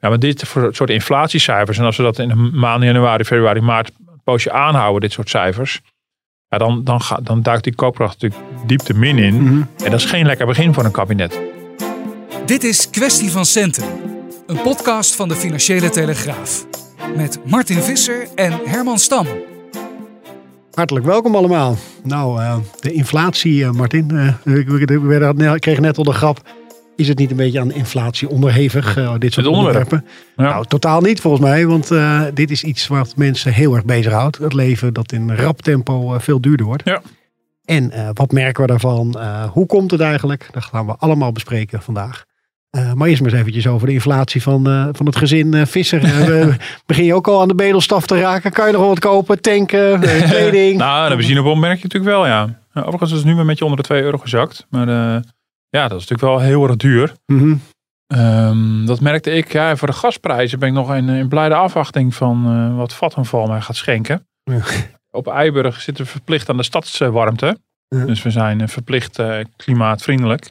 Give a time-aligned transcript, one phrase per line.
[0.00, 3.90] Ja, maar dit soort inflatiecijfers, en als we dat in de maanden januari, februari, maart
[4.06, 5.80] een poosje aanhouden, dit soort cijfers,
[6.48, 9.42] ja, dan, dan, gaat, dan duikt die koopkracht natuurlijk diep de min in.
[9.42, 9.62] Mhm.
[9.84, 11.40] En dat is geen lekker begin voor een kabinet.
[12.46, 13.84] Dit is Kwestie van Centen,
[14.46, 16.66] een podcast van de Financiële Telegraaf.
[17.16, 19.26] Met Martin Visser en Herman Stam.
[20.74, 21.76] Hartelijk welkom allemaal.
[22.02, 24.10] Nou, eh, de inflatie, eh, Martin.
[24.10, 26.40] eh, we, we- we hadden- kregen net al de grap.
[27.00, 30.04] Is het niet een beetje aan inflatie onderhevig, eh, dit soort onderwerpen?
[30.36, 30.42] Ja.
[30.42, 31.66] Nou, totaal niet volgens mij.
[31.66, 34.38] Want eh, dit is iets wat mensen heel erg bezighoudt.
[34.38, 36.82] Het leven dat in rap tempo eh, veel duurder wordt.
[36.84, 37.02] Ja.
[37.64, 39.18] En wat merken we daarvan?
[39.52, 40.48] Hoe komt het eigenlijk?
[40.52, 42.24] Dat gaan we allemaal bespreken vandaag.
[42.70, 46.00] Maar eerst maar eens eventjes over de inflatie van, van het gezin eh, Visser.
[46.86, 48.52] Begin je ook al aan de bedelstaf te raken?
[48.52, 49.40] Kan je nog wat kopen?
[49.40, 50.78] Tanken, kleding?
[50.78, 52.58] Nou, de benzinebom merk je natuurlijk wel, ja.
[52.72, 54.66] Ja, Overigens is het nu een beetje onder de 2 euro gezakt.
[54.70, 55.22] Maar
[55.70, 57.12] ja, dat is natuurlijk wel heel erg duur.
[57.26, 57.56] Mhm.
[58.06, 59.52] Ehm, dat merkte ik.
[59.52, 63.46] Ja, voor de gasprijzen ben ik nog in, in blijde afwachting van eh, wat Vattenval
[63.46, 64.26] mij gaat schenken.
[64.42, 64.60] Ja.
[65.10, 67.58] Op Eiburg zitten we verplicht aan de stadswarmte.
[67.88, 68.04] Ja.
[68.04, 70.50] Dus we zijn eh, verplicht eh, klimaatvriendelijk.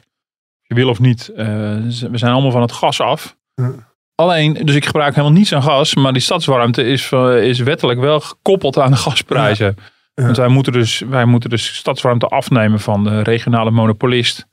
[0.62, 3.36] Je wil of niet, we zijn allemaal van het gas af.
[3.54, 3.72] Ja.
[4.14, 5.94] Alleen, dus ik gebruik helemaal niets aan gas.
[5.94, 9.76] Maar die stadswarmte is, is wettelijk wel gekoppeld aan de gasprijzen.
[10.14, 14.46] Want wij moeten, dus, wij moeten dus stadswarmte afnemen van de regionale monopolist.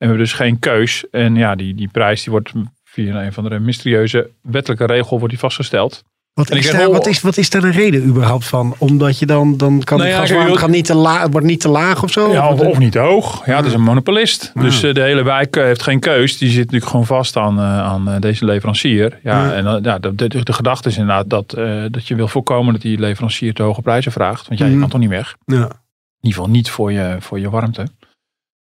[0.00, 1.04] En we hebben dus geen keus.
[1.10, 2.52] En ja, die, die prijs die wordt
[2.84, 6.02] via een van de mysterieuze wettelijke regel wordt die vastgesteld.
[6.32, 8.74] Wat is, daar, wel- wat, is, wat is daar de reden überhaupt van?
[8.78, 11.68] Omdat je dan, dan kan Nou ja, gaswarmte gaat niet te laag, wordt niet te
[11.68, 12.32] laag of zo?
[12.32, 13.46] Ja, Of- niet te hoog.
[13.46, 14.52] Ja, het is een monopolist.
[14.54, 16.38] Dus eh, de hele wijk eh, heeft geen keus.
[16.38, 19.18] Die zit natuurlijk gewoon vast aan, eh, aan deze leverancier.
[19.22, 19.52] Ja, Ja.
[19.52, 21.50] En ja, de, de, de gedachte is inderdaad dat,
[21.92, 24.48] dat je wil voorkomen dat die leverancier te hoge prijzen vraagt.
[24.48, 24.78] Want Mhm.
[24.80, 25.36] kan toch niet weg.
[25.44, 25.54] Ja.
[25.56, 25.66] In
[26.28, 27.86] ieder geval niet voor je, voor je warmte.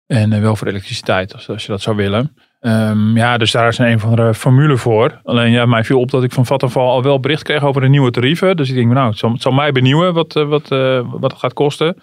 [0.07, 2.35] En eh, wel voor elektriciteit, als, als je dat zou willen.
[2.65, 5.21] Ehm, ja, dus daar is een, een van de formule voor.
[5.25, 7.89] Alleen ja, mij viel op dat ik van Vattenfall al wel bericht kreeg over de
[7.89, 8.57] nieuwe tarieven.
[8.57, 11.31] Dus ik denk, nou, het zal, het zal mij benieuwen wat, eh, wat, eh, wat
[11.31, 12.03] het gaat kosten.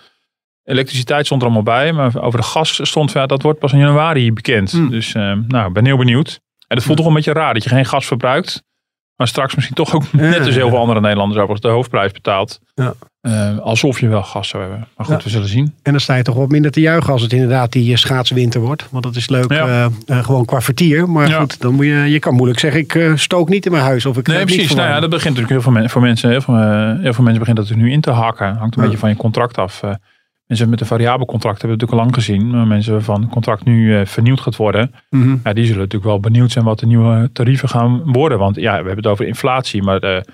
[0.64, 3.80] Elektriciteit stond er allemaal bij, maar over de gas stond, ja, dat wordt pas in
[3.80, 4.72] januari bekend.
[4.72, 4.90] Hmm.
[4.90, 6.40] Dus eh, nou, ik ben heel benieuwd.
[6.68, 8.64] En het voelt toch een beetje raar dat je geen gas verbruikt.
[9.22, 12.60] Maar straks misschien toch ook net als heel veel andere Nederlanders overigens de hoofdprijs betaalt.
[12.76, 12.94] Ja.
[13.22, 14.88] Eh, alsof je wel gas zou hebben.
[14.98, 15.24] Maar goed, Ja.
[15.24, 15.74] we zullen zien.
[15.84, 18.62] En dan sta je toch wat minder te juichen als het inderdaad die eh, schaatswinter
[18.62, 18.88] wordt.
[18.92, 19.90] Want dat is leuk Ja.
[20.06, 21.10] eh, gewoon qua vertier.
[21.10, 21.40] Maar Ja.
[21.40, 24.06] goed, dan moet je, je kan moeilijk zeggen ik stook niet in mijn huis.
[24.06, 24.74] Of ik Nee, niet precies.
[24.76, 27.24] Nou ja, dat begint natuurlijk heel veel, men- voor mensen, heel veel, heel veel mensen
[27.24, 28.56] beginnen dat natuurlijk nu in te hakken.
[28.56, 29.82] Hangt een beetje van je contract af.
[30.52, 32.52] Mensen met een variabel contract hebben we natuurlijk al lang gezien.
[32.58, 34.94] Maar mensen waarvan het contract nu eh, vernieuwd gaat worden.
[35.10, 35.36] Mhm.
[35.44, 38.38] Ja, die zullen natuurlijk wel benieuwd zijn wat de nieuwe tarieven gaan worden.
[38.40, 39.84] Want ja, we hebben het over inflatie.
[39.84, 40.26] Maar de,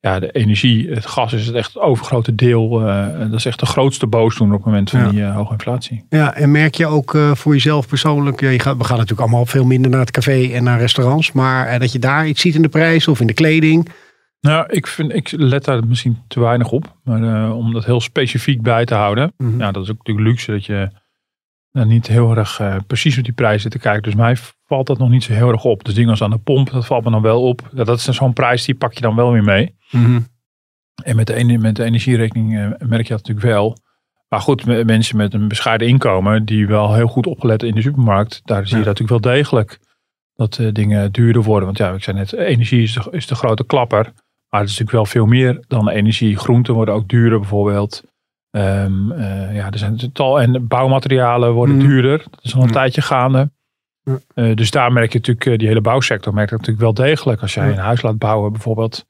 [0.00, 2.88] ja, de energie, het gas is het echt het overgrote deel.
[2.88, 5.08] eh, dat is echt de grootste boosdoener op het moment van Ja.
[5.08, 6.04] die eh, hoge inflatie.
[6.08, 9.64] Ja, en merk je ook voor jezelf persoonlijk, je gaat, we gaan natuurlijk allemaal veel
[9.64, 12.68] minder naar het café en naar restaurants, maar dat je daar iets ziet in de
[12.68, 13.88] prijs of in de kleding.
[14.44, 16.96] Nou, ik, vind, ik let daar misschien te weinig op.
[17.04, 19.32] Maar eh, om dat heel specifiek bij te houden.
[19.36, 19.58] Mhm.
[19.60, 20.90] Ja, dat is ook natuurlijk luxe dat je
[21.72, 24.02] nou, niet heel erg eh, precies op die prijzen te kijken.
[24.02, 25.84] Dus mij valt dat nog niet zo heel erg op.
[25.84, 27.68] Dus dingen als aan de pomp, dat valt me dan wel op.
[27.72, 29.74] Ja, dat is zo'n prijs, die pak je dan wel weer mee.
[31.02, 33.76] En met de, met de energierekening merk je dat natuurlijk wel.
[34.28, 37.82] Maar goed, me- mensen met een bescheiden inkomen, die wel heel goed opgelet in de
[37.82, 38.88] supermarkt, daar zie je Ja.
[38.88, 39.78] dat natuurlijk wel degelijk
[40.34, 41.64] dat dingen duurder worden.
[41.66, 44.12] Want ja, ik zei net, energie is de, is de grote klapper.
[44.54, 46.36] Maar het is natuurlijk wel veel meer dan energie.
[46.36, 48.02] Groenten worden ook duurder bijvoorbeeld.
[48.50, 51.86] Ehm, eh, ja, er zijn een tal en bouwmaterialen worden Mhm.
[51.86, 52.18] duurder.
[52.30, 52.72] Dat is al een Ja.
[52.72, 53.50] tijdje gaande.
[54.34, 57.40] Eh, dus daar merk je natuurlijk, eh, die hele bouwsector merkt dat natuurlijk wel degelijk.
[57.40, 59.04] Als jij een huis laat bouwen bijvoorbeeld,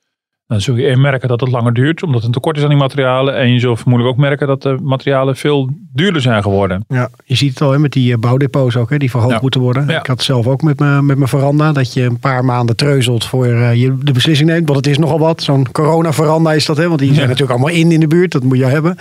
[0.47, 2.79] dan zul je merken dat het langer duurt, omdat er een tekort is aan die
[2.79, 3.37] materialen.
[3.37, 6.85] En je zult vermoedelijk ook merken dat de materialen veel duurder zijn geworden.
[6.89, 9.39] Ja, je ziet het al hè, met die eh, bouwdepots ook, hè, die verhoogd Ja.
[9.43, 9.87] moeten worden.
[9.89, 9.99] Ja.
[10.01, 12.77] Ik had het zelf ook met mijn met mijn veranda, dat je een paar maanden
[12.77, 14.69] treuzelt voor eh, je de beslissing neemt.
[14.69, 15.43] Want het is nogal wat.
[15.43, 17.27] Zo'n corona-veranda is dat, hè, want die zijn Ja.
[17.27, 18.33] natuurlijk allemaal in in de buurt.
[18.33, 18.97] Dat moet je hebben.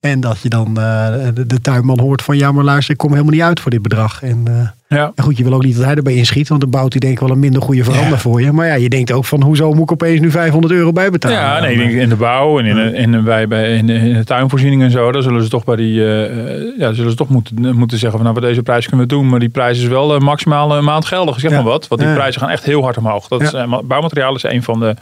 [0.00, 3.10] En dat je dan uh, de, de, tuinman hoort van ja, maar luister, ik kom
[3.10, 4.22] helemaal niet uit voor dit bedrag.
[4.22, 5.12] En, uh, ja.
[5.14, 7.12] en goed, je wil ook niet dat hij erbij inschiet, want dan bouwt hij denk
[7.12, 8.18] ik wel een minder goede verander ja.
[8.18, 8.52] voor je.
[8.52, 11.36] Maar ja, je denkt ook van hoezo moet ik opeens nu 500 euro bijbetalen?
[11.36, 13.86] Ja, nee, ik denk in de bouw en in, de, in, de, bij, bij, in,
[13.86, 17.10] de, in de tuinvoorziening en zo, dan zullen ze toch bij die, uh, ja, zullen
[17.10, 19.28] ze toch moeten, moeten zeggen van nou, wat deze prijs kunnen we doen.
[19.28, 21.88] Maar die prijs is wel maximaal een maand geldig, zeg maar wat.
[21.88, 23.28] Want die prijzen gaan echt heel hard omhoog.
[23.28, 23.50] Dat is,
[23.84, 24.94] bouwmateriaal is een van de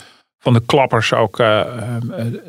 [0.44, 1.38] van de klappers ook.
[1.40, 1.62] Uh,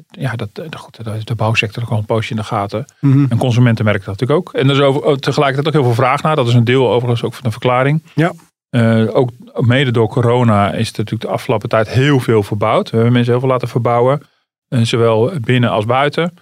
[0.09, 2.85] ja, dat, goed, de bouwsector al een poosje in de gaten.
[2.99, 4.53] Mm En consumenten merken dat natuurlijk ook.
[4.53, 6.35] En er is over, oh, tegelijkertijd ook heel veel vraag naar.
[6.35, 8.03] Dat is een deel overigens ook van de verklaring.
[8.15, 8.33] Ja.
[8.69, 12.89] Uh, ook mede door corona is er natuurlijk de afgelopen tijd heel veel verbouwd.
[12.89, 14.21] We hebben mensen heel veel laten verbouwen.
[14.69, 16.33] zowel binnen als buiten.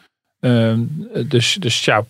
[0.44, 0.80] Ehm,
[1.28, 2.04] dus, dus ja,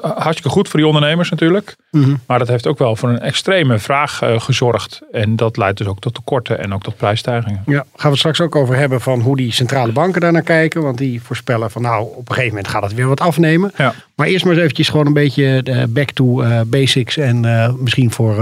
[0.00, 1.76] hartstikke goed voor die ondernemers natuurlijk.
[1.90, 2.14] Mhm.
[2.26, 5.00] Maar dat heeft ook wel voor een extreme vraag uh, gezorgd.
[5.12, 7.62] En dat leidt dus ook tot tekorten en ook tot prijsstijgingen.
[7.66, 10.82] Ja, gaan we het straks ook over hebben van hoe die centrale banken daarnaar kijken.
[10.82, 13.72] Want die voorspellen van nou, op een gegeven moment gaat het weer wat afnemen.
[13.76, 13.94] Ja.
[14.16, 17.16] Maar eerst maar eens eventjes gewoon een beetje uh, back to uh, basics.
[17.16, 17.40] En
[17.78, 18.34] misschien voor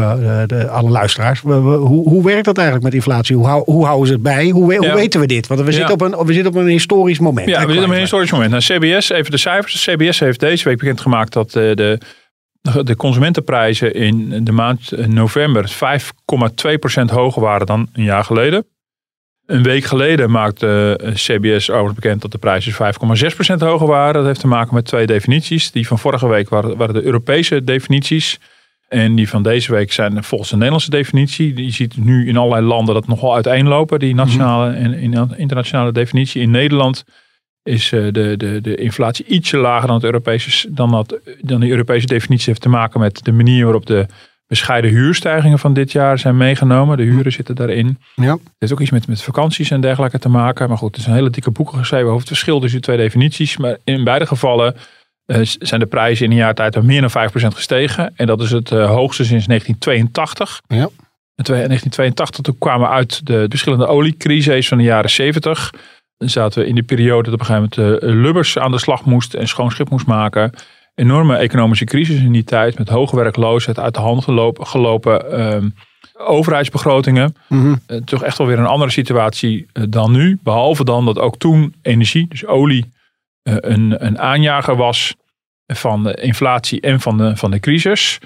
[0.47, 1.41] de, alle luisteraars.
[1.41, 3.37] hoe, hoe werkt dat eigenlijk met inflatie?
[3.37, 4.49] Hoe, hoe houden ze het bij?
[4.49, 5.47] Hoe, hoe weten we dit?
[5.47, 7.49] Want we, zitten op een, we zitten op een historisch moment.
[7.49, 8.51] Ja, we zitten op een historisch moment.
[8.51, 9.85] Nou, CBS, even de cijfers.
[9.85, 11.99] CBS heeft deze week bekendgemaakt dat eh, de,
[12.83, 18.67] de consumentenprijzen in de maand eh, november 5,2% hoger waren dan een jaar geleden.
[19.53, 24.15] Een week geleden maakte eh, CBS overigens bekend dat de prijzen 5,6% hoger waren.
[24.15, 25.71] Dat heeft te maken met twee definities.
[25.71, 28.39] Die van vorige week waren, waren de Europese definities.
[28.89, 31.65] En die van deze week zijn volgens de Nederlandse definitie.
[31.65, 34.95] Je ziet nu in allerlei landen dat nogal uiteenlopen, die nationale en
[35.37, 36.43] internationale definitie.
[36.43, 37.05] In Nederland
[37.63, 41.69] is eh, de, de, de inflatie ietsje lager dan, het Europese, dan, dat, dan de
[41.69, 44.07] Europese definitie heeft te maken met de manier waarop de
[44.53, 46.97] bescheiden huurstijgingen van dit jaar zijn meegenomen.
[46.97, 47.99] De huren zitten daarin.
[48.15, 48.33] Ja.
[48.33, 50.69] Het heeft ook iets met, met vakanties en dergelijke te maken.
[50.69, 53.57] Maar goed, er zijn hele dikke boeken geschreven over het verschil tussen de twee definities.
[53.57, 54.75] Maar in beide gevallen
[55.27, 58.13] uh, zijn de prijzen in een jaar tijd meer dan 5% gestegen.
[58.17, 60.63] En dat is het uh, hoogste sinds 1982.
[60.67, 60.89] Ja.
[61.35, 65.71] In 1982 toen kwamen we uit de verschillende oliecrises van de jaren 70
[66.19, 69.05] zaten we in die periode dat op een gegeven moment uh, Lubbers aan de slag
[69.05, 70.53] moest en schoon schip moest maken.
[70.95, 75.69] Enorme economische crisis in die tijd met hoge werkloosheid, uit de hand gelopen, gelopen ehm,
[76.17, 77.37] overheidsbegrotingen.
[77.49, 80.39] Mm toch echt wel weer een andere situatie uh, dan nu.
[80.43, 82.93] Behalve dan dat ook toen energie, dus olie,
[83.43, 85.15] een, een aanjager was
[85.67, 88.19] van de inflatie en van de, van de crisis.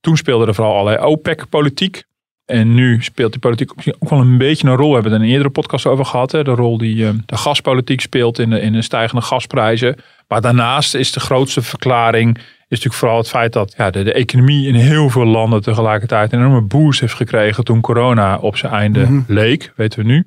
[0.00, 2.04] Toen speelde er vooral allerlei OPEC-politiek.
[2.44, 4.88] En nu speelt die politiek ook wel een beetje een rol.
[4.88, 6.32] We hebben het in een eerdere podcast over gehad.
[6.32, 6.44] Hè?
[6.44, 9.96] De rol die uh, de gaspolitiek speelt in de, in de stijgende gasprijzen.
[10.28, 12.38] Maar daarnaast is de grootste verklaring
[12.74, 16.32] is natuurlijk vooral het feit dat ja, de, de economie in heel veel landen tegelijkertijd
[16.32, 20.26] een enorme boost heeft gekregen toen corona op zijn einde mm leek, weten we nu.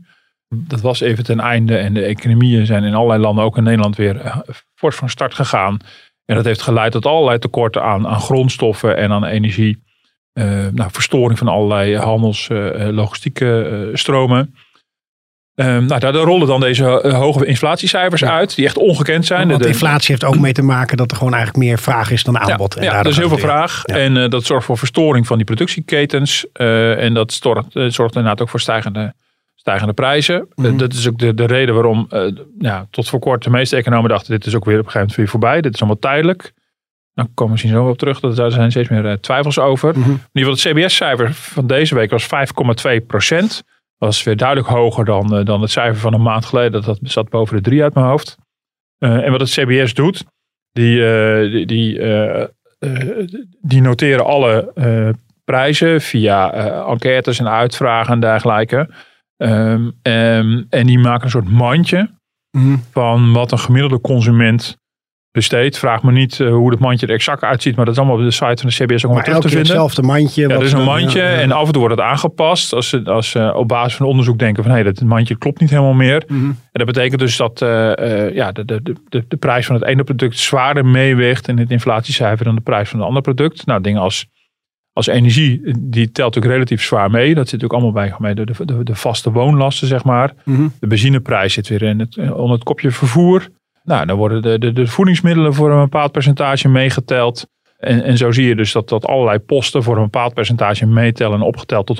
[0.50, 3.96] Dat was even ten einde en de economieën zijn in allerlei landen, ook in Nederland,
[3.96, 4.38] weer uh,
[4.76, 5.78] fors van start gegaan.
[6.26, 9.84] En dat heeft geleid tot allerlei tekorten aan, aan grondstoffen en aan energie.
[10.34, 14.56] Uh, nou, verstoring van allerlei handels, uh, logistieke stromen.
[15.60, 16.84] Um, nou, daar rollen dan deze
[17.14, 19.48] hoge inflatiecijfers uit, die echt ongekend zijn.
[19.48, 22.24] Want de, inflatie heeft ook mee te maken dat er gewoon eigenlijk meer vraag is
[22.24, 22.74] dan aanbod.
[22.74, 23.84] Ja, en ja er is heel veel vraag.
[23.86, 26.46] En uh, dat zorgt voor verstoring van die productieketens.
[26.54, 29.14] Uh, en dat zorgt, zorgt inderdaad ook voor stijgende,
[29.56, 30.48] stijgende prijzen.
[30.56, 32.08] Mm dat is ook de, de reden waarom
[32.60, 35.00] ja, tot voor kort de meeste economen dachten, dit is ook weer op een gegeven
[35.00, 35.62] moment weer voorbij.
[35.62, 36.54] Dit is allemaal tijdelijk.
[37.18, 38.20] Dan komen we misschien zo op terug.
[38.20, 39.98] Daar zijn steeds meer eh, twijfels over.
[39.98, 40.12] Mm -hmm.
[40.12, 42.28] In ieder geval het CBS-cijfer van deze week was
[43.00, 43.64] 5,2 procent.
[43.98, 46.72] Dat was weer duidelijk hoger dan, uh, dan het cijfer van een maand geleden.
[46.72, 48.38] Dat, dat zat boven de 3 uit mijn hoofd.
[49.00, 50.26] Uh, en wat het CBS doet,
[50.72, 52.00] die, uh, die, die,
[53.62, 54.74] die, noteren alle
[55.44, 56.52] prijzen via
[56.88, 58.90] enquêtes en uitvragen en dergelijke.
[59.38, 62.10] Um, um, en die maken een soort mandje
[62.52, 62.84] mm -hmm.
[62.92, 64.78] van wat een gemiddelde consument
[65.38, 65.78] besteed.
[65.78, 68.24] Vraag me niet uh, hoe het mandje er exact uitziet, maar dat is allemaal op
[68.24, 69.68] de site van de CBS ook maar terug te vinden.
[69.68, 70.48] hetzelfde mandje.
[70.48, 71.40] Ja, er is een mandje ja, ja.
[71.40, 74.40] en af en toe wordt het aangepast als ze, als ze op basis van onderzoek
[74.40, 76.24] denken van hé, hey, dat mandje klopt niet helemaal meer.
[76.28, 76.50] Mm -hmm.
[76.50, 79.86] En dat betekent dus dat uh, uh, ja, de, de, de, de prijs van het
[79.86, 83.66] ene product zwaarder meeweegt in het inflatiecijfer dan de prijs van het andere product.
[83.66, 84.28] Nou, dingen als
[84.98, 87.36] als energie, die telt natuurlijk relatief zwaar mee.
[87.36, 90.34] Dat zit ook allemaal bij de, de, de vaste woonlasten, zeg maar.
[90.44, 90.74] Mm -hmm.
[90.80, 93.48] De benzineprijs zit weer in het, onder het kopje vervoer.
[93.88, 97.48] Nou, dan worden de, de, de voedingsmiddelen voor een bepaald percentage meegeteld.
[97.78, 101.40] En, en zo zie je dus dat, dat allerlei posten voor een bepaald percentage meetellen
[101.40, 102.00] en opgeteld tot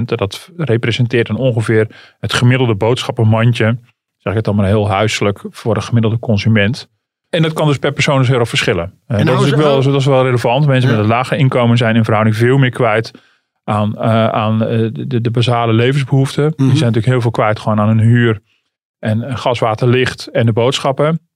[0.00, 0.02] 100%.
[0.04, 1.86] Dat representeert dan ongeveer
[2.20, 3.78] het gemiddelde boodschappenmandje.
[4.16, 6.88] Zeg ik het allemaal heel huiselijk voor een gemiddelde consument.
[7.30, 8.92] En dat kan dus per persoon dus heel erg verschillen.
[9.06, 10.66] En dat, is wel, dat is wel relevant.
[10.66, 10.96] Mensen ja.
[10.96, 13.10] met een lage inkomen zijn in verhouding veel meer kwijt
[13.64, 16.44] aan, uh, aan de, de basale levensbehoeften.
[16.44, 16.68] Mm -hmm.
[16.68, 18.40] Die zijn natuurlijk heel veel kwijt gewoon aan hun huur
[18.98, 21.27] en gas, water, licht en de boodschappen.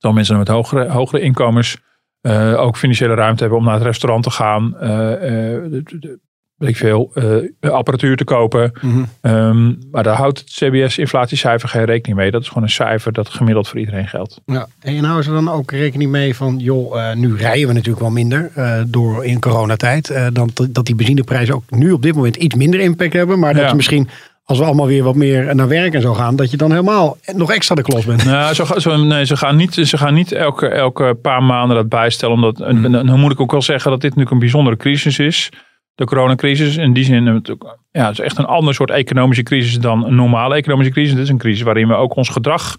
[0.00, 1.78] Terwijl mensen met hogere, hogere inkomens
[2.22, 4.74] uh, ook financiële ruimte hebben om naar het restaurant te gaan.
[4.74, 6.18] Uh, de, de,
[6.56, 8.72] weet ik veel, uh, apparatuur te kopen.
[8.80, 8.90] Mm
[9.20, 9.32] -hmm.
[9.32, 12.30] um, maar daar houdt het CBS-inflatiecijfer geen rekening mee.
[12.30, 14.40] Dat is gewoon een cijfer dat gemiddeld voor iedereen geldt.
[14.44, 14.66] Ja.
[14.80, 18.10] En houden ze dan ook rekening mee van, joh, uh, nu rijden we natuurlijk wel
[18.10, 20.14] minder uh, door in coronatijd.
[20.32, 23.38] dan dat die benzineprijzen ook nu op dit moment iets minder impact hebben.
[23.38, 23.68] Maar dat ja.
[23.68, 24.08] je misschien
[24.50, 27.16] als we allemaal weer wat meer naar werk en zo gaan, dat je dan helemaal
[27.34, 28.24] nog extra de klos bent.
[28.24, 31.88] Nou, zo, zo, nee, ze gaan niet, ze gaan niet elke, elke paar maanden dat
[31.88, 32.34] bijstellen.
[32.34, 32.84] Omdat, mm.
[32.84, 35.50] en, dan moet ik ook wel zeggen dat dit natuurlijk een bijzondere crisis is
[35.94, 36.76] de coronacrisis.
[36.76, 37.42] In die zin,
[37.90, 41.12] ja, het is echt een ander soort economische crisis dan een normale economische crisis.
[41.12, 42.76] Het is een crisis waarin we ook ons gedrag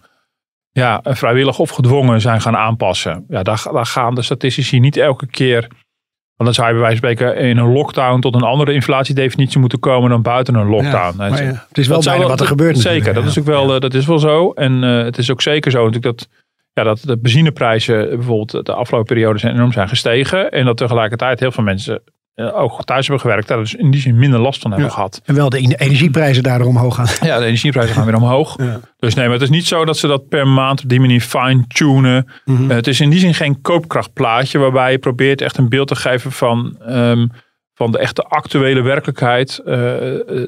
[0.72, 3.26] ja, vrijwillig of gedwongen zijn gaan aanpassen.
[3.28, 5.68] Ja, daar, daar gaan de statistici niet elke keer.
[6.42, 9.60] Want dan zou je bij wijze van spreken in een lockdown tot een andere inflatiedefinitie
[9.60, 11.18] moeten komen dan buiten een lockdown.
[11.18, 12.80] Ja, ja, het is wel bijna wat er gebeurt.
[12.80, 14.52] Zeker, dat is ook wel, dat is wel zo.
[14.52, 16.30] En uh, het is ook zeker zo natuurlijk dat,
[16.74, 20.52] ja, dat de benzineprijzen bijvoorbeeld de afgelopen periode zijn enorm zijn gestegen.
[20.52, 22.02] En dat tegelijkertijd heel veel mensen
[22.54, 24.96] ook thuis hebben gewerkt, daar dus in die zin minder last van hebben ja.
[24.96, 25.22] gehad.
[25.26, 27.08] En wel de energieprijzen daardoor omhoog gaan.
[27.22, 28.58] Ja, de energieprijzen gaan weer omhoog.
[28.58, 28.80] Ja.
[29.00, 31.22] Dus nee, maar het is niet zo dat ze dat per maand op die manier
[31.22, 32.28] fine-tunen.
[32.46, 32.70] Mm -hmm.
[32.70, 35.96] uh, het is in die zin geen koopkrachtplaatje waarbij je probeert echt een beeld te
[35.96, 37.32] geven van, um,
[37.74, 39.62] van de echte actuele werkelijkheid.
[39.66, 39.76] Uh,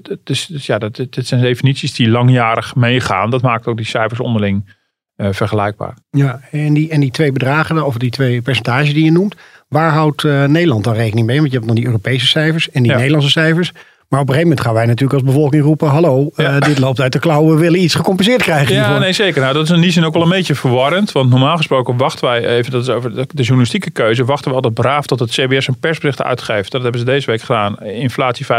[0.03, 3.29] het is, dus ja, dat, dit zijn definities die langjarig meegaan.
[3.29, 4.81] Dat maakt ook die cijfers onderling
[5.15, 5.97] vergelijkbaar.
[6.09, 9.35] Ja, en die, en die twee bedragen, of die twee percentages die je noemt,
[9.73, 11.37] Waar houdt uh, Nederland dan rekening mee?
[11.37, 12.97] Want je hebt dan die Europese cijfers en die ja.
[12.97, 13.71] Nederlandse cijfers.
[14.07, 16.55] Maar op een gegeven moment gaan wij natuurlijk als bevolking roepen: Hallo, ja.
[16.55, 18.75] uh, dit loopt uit de klauwen, we willen iets gecompenseerd krijgen.
[18.75, 18.99] Ja, hiervoor.
[18.99, 19.41] nee, zeker.
[19.41, 21.11] Nou, dat is in die zin ook wel een beetje verwarrend.
[21.11, 24.55] Want normaal gesproken wachten wij even, dat is over de, de journalistieke keuze, wachten we
[24.55, 26.71] altijd braaf tot het CBS een persbericht uitgeeft.
[26.71, 27.79] Dat hebben ze deze week gedaan.
[27.79, 28.51] Inflatie 5,2.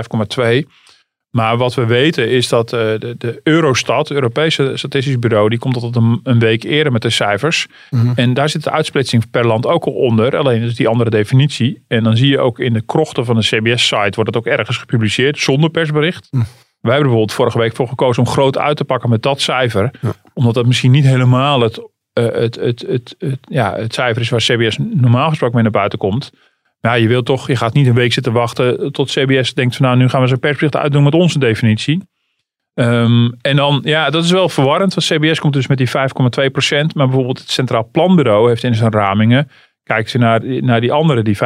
[1.34, 5.58] Maar wat we weten is dat uh, de, de, Eurostat, het Europese Statistisch Bureau, die
[5.58, 7.66] komt altijd een, een week eerder met de cijfers.
[7.90, 8.12] Mm -hmm.
[8.14, 10.36] En daar zit de uitsplitsing per land ook al onder.
[10.36, 11.84] Alleen is die andere definitie.
[11.88, 14.76] En dan zie je ook in de krochten van de CBS-site wordt het ook ergens
[14.76, 16.28] gepubliceerd zonder persbericht.
[16.30, 16.40] Mm.
[16.80, 19.90] Wij hebben bijvoorbeeld vorige week voor gekozen om groot uit te pakken met dat cijfer.
[20.00, 20.14] Ja.
[20.34, 24.28] Omdat dat misschien niet helemaal het, uh, het, het, het, het, ja, het cijfer is
[24.28, 26.32] waar CBS normaal gesproken mee naar buiten komt.
[26.84, 29.86] Ja, je wilt toch, je gaat niet een week zitten wachten tot CBS denkt van
[29.86, 32.02] nou, nu gaan we zo'n persbericht uitdoen met onze definitie.
[32.74, 36.50] Um, en dan, ja, dat is wel verwarrend, want CBS komt dus met die 5,2
[36.52, 36.94] procent.
[36.94, 39.50] Maar bijvoorbeeld het Centraal Planbureau heeft in zijn ramingen,
[39.82, 41.40] kijkt ze naar, naar die andere, die 5,6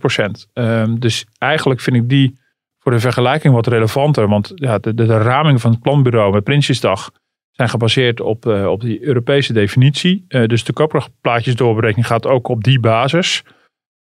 [0.00, 0.48] procent.
[0.54, 2.38] Um, dus eigenlijk vind ik die
[2.78, 4.28] voor de vergelijking wat relevanter.
[4.28, 7.10] Want ja, de, de, de ramingen van het Planbureau met Prinsjesdag
[7.52, 10.24] zijn gebaseerd op, uh, op die Europese definitie.
[10.28, 13.44] Uh, dus de koopkrachtplaatjesdoorberekening gaat ook op die basis.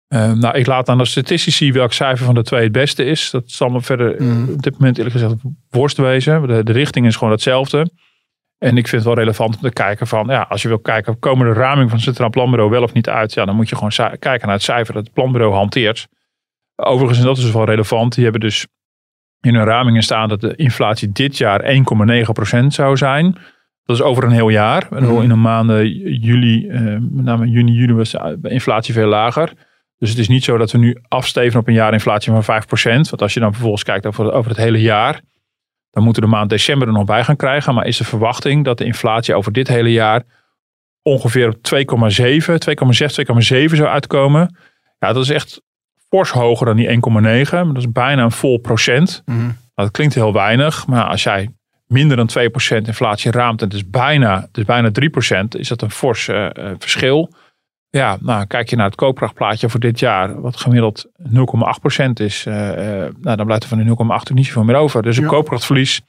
[0.09, 3.31] Uh, nou, ik laat aan de statistici welk cijfer van de twee het beste is.
[3.31, 4.49] Dat zal me verder mm.
[4.49, 5.35] op dit moment eerlijk gezegd
[5.71, 6.47] worst wezen.
[6.47, 7.91] De, de, richting is gewoon hetzelfde.
[8.59, 11.19] En ik vind het wel relevant om te kijken van, ja, als je wil kijken,
[11.19, 13.35] komen de raming van het Centraal Planbureau wel of niet uit?
[13.35, 16.07] Ja, dan moet je gewoon kijken naar het cijfer dat het planbureau hanteert.
[16.77, 18.67] Overigens, en dat is dus wel relevant, die hebben dus
[19.41, 21.63] in hun ramingen staan dat de inflatie dit jaar
[22.61, 23.33] 1,9% zou zijn.
[23.85, 24.87] Dat is over een heel jaar.
[24.91, 25.23] Mm.
[25.23, 26.81] In de maanden juli, uh,
[27.11, 29.53] met name juni, juli was de inflatie veel lager.
[30.05, 32.65] Dus het is niet zo dat we nu afsteven op een jaarinflatie van 5%.
[32.85, 35.21] Want als je dan vervolgens kijkt over, over het hele jaar,
[35.91, 37.75] dan moeten we de maand december er nog bij gaan krijgen.
[37.75, 40.23] Maar is de verwachting dat de inflatie over dit hele jaar
[41.03, 44.57] ongeveer op 2,7, 2,6, 2,7 zou uitkomen.
[44.99, 45.63] Ja, dat is echt
[46.09, 47.51] fors hoger dan die 1,9.
[47.51, 49.23] Dat is bijna een vol procent.
[49.25, 49.37] Mm.
[49.37, 51.49] Nou, dat klinkt heel weinig, maar als jij
[51.87, 54.91] minder dan 2% inflatie raamt en het is bijna, het is bijna
[55.45, 57.35] 3%, is dat een fors uh, verschil.
[57.95, 62.47] Ja, nou kijk je naar het koopkrachtplaatje voor dit jaar, wat gemiddeld 0,8% is.
[62.47, 62.55] Uh,
[63.21, 63.89] nou, dan blijft er van die
[64.29, 65.03] 0,8 niet zoveel meer over.
[65.03, 65.29] Dus een ja.
[65.29, 66.01] koopkrachtverlies.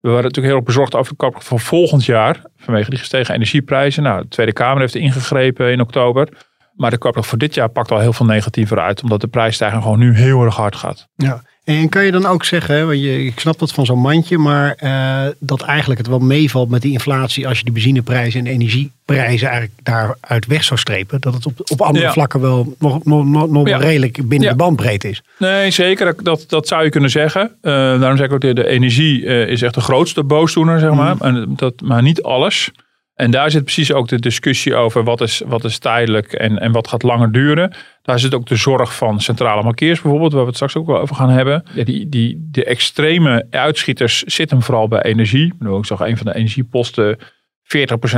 [0.00, 2.42] We waren natuurlijk heel bezorgd over de koopkracht van volgend jaar.
[2.56, 4.02] Vanwege die gestegen energieprijzen.
[4.02, 6.28] Nou, de Tweede Kamer heeft ingegrepen in oktober.
[6.74, 9.02] Maar de koopkracht voor dit jaar pakt al heel veel negatiever uit.
[9.02, 11.08] Omdat de prijsstijging gewoon nu heel erg hard gaat.
[11.14, 14.38] Ja, en kan je dan ook zeggen, want je, ik snap dat van zo'n mandje,
[14.38, 18.46] maar uh, dat eigenlijk het wel meevalt met die inflatie als je de benzineprijzen en
[18.46, 21.20] energieprijzen eigenlijk daaruit weg zou strepen.
[21.20, 22.12] Dat het op, op andere ja.
[22.12, 23.78] vlakken wel nog, nog, nog, nog ja.
[23.78, 24.50] redelijk binnen ja.
[24.50, 25.22] de bandbreedte is.
[25.38, 26.14] Nee, zeker.
[26.22, 27.42] Dat, dat zou je kunnen zeggen.
[27.42, 30.92] Uh, daarom zeg ik ook, de, de energie uh, is echt de grootste boosdoener, zeg
[30.92, 31.14] maar.
[31.14, 31.20] Mm.
[31.20, 32.70] En dat, maar niet alles.
[33.18, 36.72] En daar zit precies ook de discussie over wat is, wat is tijdelijk en, en
[36.72, 37.74] wat gaat langer duren.
[38.02, 40.98] Daar zit ook de zorg van centrale markeers bijvoorbeeld, waar we het straks ook wel
[40.98, 41.62] over gaan hebben.
[41.74, 45.54] Ja, die, die, de extreme uitschieters zitten vooral bij energie.
[45.60, 47.20] Ik, zag een van de energieposten 40%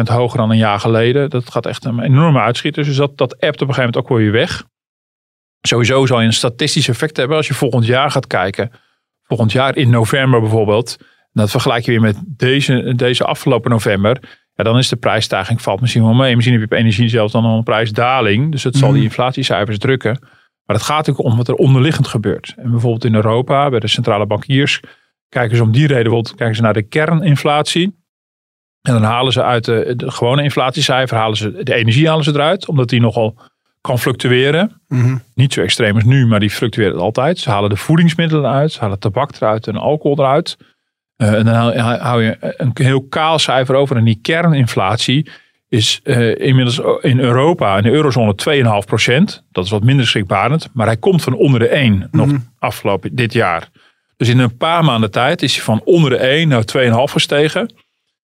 [0.05, 1.31] hoger dan een jaar geleden.
[1.31, 2.85] Dat gaat echt een enorme uitschieter.
[2.85, 4.65] Dus dat, dat appt op een gegeven moment ook weer weg.
[5.61, 8.71] Sowieso zal je een statistisch effect hebben als je volgend jaar gaat kijken.
[9.23, 10.97] Volgend jaar in november bijvoorbeeld.
[11.33, 14.21] Dat vergelijk je weer met deze, deze afgelopen november
[14.55, 16.35] Ja, dan is de prijsstijging valt misschien wel mee.
[16.35, 18.51] Misschien heb je op energie zelfs dan al een prijsdaling.
[18.53, 19.07] Dus het zal die Mhm.
[19.07, 20.19] inflatiecijfers drukken.
[20.65, 22.55] Maar het gaat natuurlijk om wat er onderliggend gebeurt.
[22.57, 24.81] En bijvoorbeeld in Europa, bij de centrale bankiers,
[25.29, 27.99] kijken ze om die reden bijvoorbeeld kijken ze naar de kerninflatie.
[28.83, 32.31] En dan halen ze uit de, de gewone inflatiecijfer, halen ze de energie halen ze
[32.31, 33.39] eruit, omdat die nogal
[33.81, 34.81] kan fluctueren.
[34.89, 35.17] Mhm.
[35.35, 37.39] Niet zo extreem als nu, maar die fluctueert altijd.
[37.39, 40.57] Ze halen de voedingsmiddelen uit, ze halen tabak eruit en alcohol eruit.
[41.21, 43.97] Eh, en dan hou, je een heel kaal cijfer over.
[43.97, 45.31] En die kerninflatie
[45.69, 48.35] is eh, inmiddels in Europa, in de eurozone,
[48.81, 49.45] 2,5 procent.
[49.51, 50.69] Dat is wat minder schrikbarend.
[50.73, 53.69] Maar hij komt van onder de 1 nog afgelopen dit jaar.
[54.17, 57.75] Dus in een paar maanden tijd is hij van onder de 1 naar 2,5 gestegen.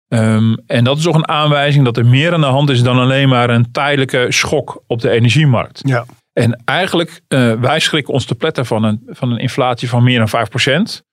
[0.09, 2.99] Ehm, en dat is toch een aanwijzing dat er meer aan de hand is dan
[2.99, 5.80] alleen maar een tijdelijke schok op de energiemarkt.
[5.82, 6.04] Ja.
[6.32, 10.18] En eigenlijk, eh, wij schrikken ons te pletten van een, van een inflatie van meer
[10.18, 11.09] dan 5%.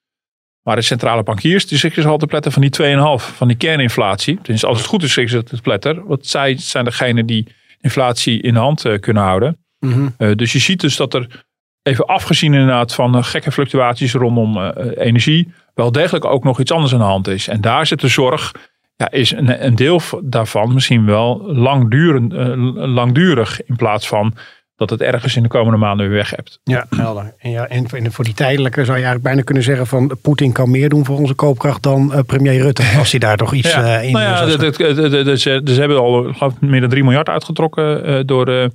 [0.67, 4.39] Maar de centrale bankiers die zich al te pletten van die 2,5% van die kerninflatie.
[4.41, 6.07] Dus als het goed is schrikken ze te pletter.
[6.07, 7.47] Want zij zijn degene die
[7.81, 9.57] inflatie in de hand eh, kunnen houden.
[9.79, 10.07] Mhm.
[10.17, 11.45] Eh, dus je ziet dus dat er,
[11.83, 16.93] even afgezien inderdaad van eh, gekke fluctuaties rondom energie, wel degelijk ook nog iets anders
[16.93, 17.47] aan de hand is.
[17.47, 18.51] En daar zit de zorg,
[18.95, 22.33] ja, is een, een deel daarvan misschien wel langdurend,
[22.75, 24.33] langdurig in plaats van
[24.77, 26.60] dat het ergens in de komende maanden weer weg hebt.
[26.63, 27.34] Ja, helder.
[27.38, 30.72] En, ja, en voor die tijdelijke zou je eigenlijk bijna kunnen zeggen van Poetin kan
[30.72, 32.84] meer doen voor onze koopkracht dan eh, premier Rutte.
[33.00, 36.00] Als hij daar toch iets eh, in nou ja, dat- dat- dat- ze, ze hebben
[36.00, 38.69] al meer dan 3 miljard uitgetrokken eh, door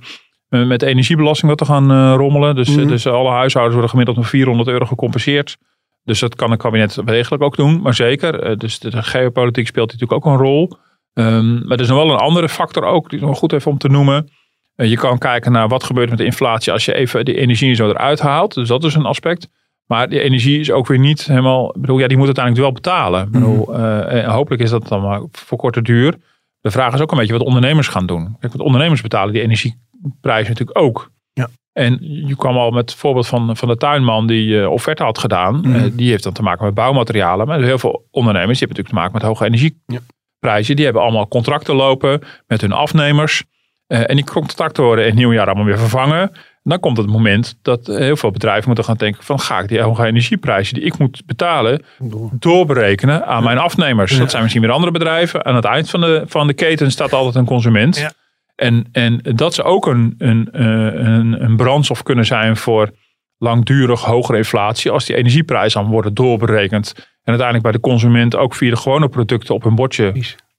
[0.49, 2.55] met de energiebelasting wat te gaan rommelen.
[2.55, 2.87] Dus, Mhm.
[2.87, 5.57] dus alle huishoudens worden gemiddeld met 400 euro gecompenseerd.
[6.03, 8.57] Dus dat kan een kabinet degelijk ook doen, maar zeker.
[8.57, 10.71] dus de, de geopolitiek speelt natuurlijk ook een rol.
[11.13, 13.71] Ehm, maar er is nog wel een andere factor ook, die is nog goed even
[13.71, 14.29] om te noemen.
[14.75, 17.75] Eh, je kan kijken naar wat gebeurt met de inflatie als je even de energie
[17.75, 18.53] zo eruit haalt.
[18.53, 19.49] Dus dat is een aspect.
[19.85, 21.75] Maar die energie is ook weer niet helemaal.
[21.75, 23.31] Ik bedoel, ja, die moet uiteindelijk wel betalen.
[23.31, 23.75] Bedoel,
[24.07, 26.15] en hopelijk is dat dan maar voor korte duur.
[26.63, 28.35] De vraag is ook een beetje wat ondernemers gaan doen.
[28.39, 31.11] Kijk, wat ondernemers betalen die energieprijs natuurlijk ook.
[31.33, 31.49] Ja.
[31.73, 35.17] En je kwam al met het voorbeeld van, van de tuinman die eh, offerte had
[35.17, 35.59] gedaan.
[35.59, 35.95] Mhm.
[35.95, 37.47] Die heeft dan te maken met bouwmaterialen.
[37.47, 40.75] Maar heel veel ondernemers die hebben natuurlijk te maken met hoge energieprijzen.
[40.75, 43.43] Die hebben allemaal contracten lopen met hun afnemers.
[43.87, 46.31] Eh, en die contracten worden in het nieuwe jaar allemaal weer vervangen.
[46.63, 49.67] En dan komt het moment dat heel veel bedrijven moeten gaan denken van ga ik
[49.67, 51.83] die hoge energieprijzen die ik moet betalen
[52.31, 54.11] doorberekenen aan mijn afnemers.
[54.11, 54.17] Ja.
[54.17, 55.45] Dat zijn misschien weer andere bedrijven.
[55.45, 57.97] Aan het eind van de, van de keten staat altijd een consument.
[57.97, 58.11] Ja.
[58.55, 62.91] En, en dat zou ook een, een, eh, een, een brandstof kunnen zijn voor
[63.37, 64.91] langdurig hogere inflatie.
[64.91, 66.93] Als die energieprijzen dan worden doorberekend.
[66.95, 67.05] En
[67.39, 70.11] uiteindelijk bij de consument ook via de gewone producten op hun bordje.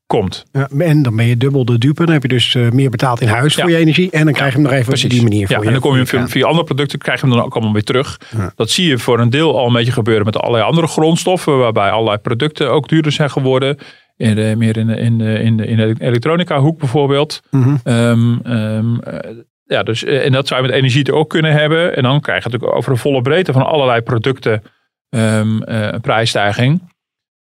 [0.07, 0.45] Komt.
[0.53, 2.05] Ja, en dan ben je dubbel de dupe.
[2.05, 3.63] Dan heb je dus eh, meer betaald in huis Ja.
[3.63, 4.11] voor je energie.
[4.11, 5.67] En dan krijg je hem nog even op die manier voor ja, je.
[5.67, 7.85] en dan kom je via, via andere producten, krijg je hem dan ook allemaal weer
[7.85, 8.21] terug.
[8.55, 11.91] Dat zie je voor een deel al een beetje gebeuren met allerlei andere grondstoffen, waarbij
[11.91, 13.79] allerlei producten ook duurder zijn geworden.
[14.17, 17.43] In de, meer in de, in de, in de, in de elektronica hoek bijvoorbeeld.
[17.51, 17.77] Mhm.
[17.85, 19.31] Ehm, ehm, eh,
[19.65, 21.97] ja, dus, eh, en dat zou je met energie ook kunnen hebben.
[21.97, 24.63] En dan krijg je natuurlijk over de volle breedte van allerlei producten
[25.11, 26.93] ehm, eh, een prijsstijging.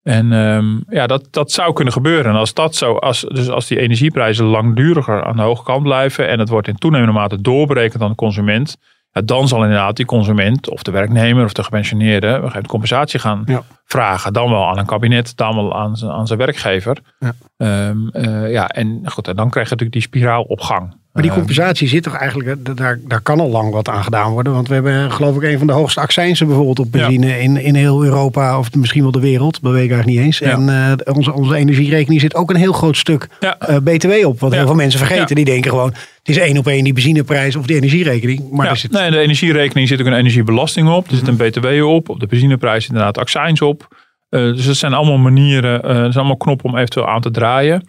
[0.09, 2.33] En ehm, ja, dat, dat zou kunnen gebeuren.
[2.33, 6.29] En als dat zo, als, dus als die energieprijzen langduriger aan de hoge kant blijven
[6.29, 8.77] en het wordt in toenemende mate doorberekend aan de consument,
[9.13, 13.43] ja, dan zal inderdaad die consument of de werknemer of de gepensioneerde een compensatie gaan
[13.47, 13.63] Ja.
[13.85, 14.33] vragen.
[14.33, 16.99] Dan wel aan een kabinet, dan wel aan zijn, aan zijn werkgever.
[17.19, 17.33] Ja.
[17.57, 20.97] Ehm, eh, ja, en goed, en dan krijg je natuurlijk die spiraal op gang.
[21.13, 24.03] Maar die Ehm, compensatie zit toch eigenlijk, eh, daar, daar kan al lang wat aan
[24.05, 24.53] gedaan worden.
[24.53, 27.75] Want we hebben geloof ik een van de hoogste accijnsen bijvoorbeeld op benzine in, in
[27.75, 29.63] heel Europa of misschien wel de wereld.
[29.63, 30.39] Dat weet ik eigenlijk niet eens.
[30.39, 30.51] Ja.
[30.51, 30.69] En
[31.05, 33.59] eh, onze, onze energierekening zit ook een heel groot stuk Ja.
[33.59, 34.41] eh, BTW op.
[34.41, 35.37] Wat heel veel mensen vergeten.
[35.37, 38.51] Die denken gewoon, het is één op één die benzineprijs of die energierekening.
[38.51, 41.09] Maar ja, zit, nee, de energierekening zit ook een energiebelasting op.
[41.11, 42.09] Er zit een btw op.
[42.09, 43.89] Op de benzineprijs zit inderdaad accijns op.
[44.29, 47.31] Eh, dus dat zijn allemaal manieren, eh dat zijn allemaal knoppen om eventueel aan te
[47.31, 47.89] draaien.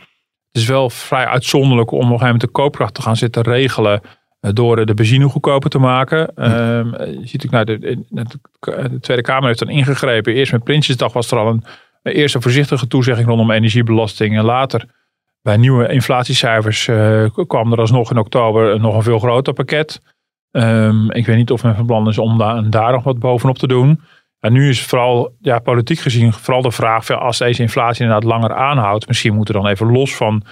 [0.51, 3.43] Het is wel vrij uitzonderlijk om op een gegeven moment de koopkracht te gaan zitten
[3.43, 4.01] regelen
[4.39, 6.35] eh, door de benzine goedkoper te maken.
[6.35, 6.87] Ehm,
[7.19, 8.25] je ziet ook, nou, de, de,
[8.59, 10.33] de Tweede Kamer heeft dan ingegrepen.
[10.33, 11.63] Eerst met Prinsjesdag was er al een,
[12.03, 14.37] een eerste voorzichtige toezegging rondom energiebelasting.
[14.37, 14.85] En later
[15.41, 20.01] bij nieuwe inflatiecijfers eh, kwam er alsnog in oktober nog een veel groter pakket.
[20.51, 23.57] Ehm, ik weet niet of men van plan is om daar, daar nog wat bovenop
[23.57, 24.01] te doen.
[24.39, 28.53] En nu is vooral, ja, politiek gezien, vooral de vraag: als deze inflatie inderdaad langer
[28.53, 30.43] aanhoudt, misschien moeten we dan even los van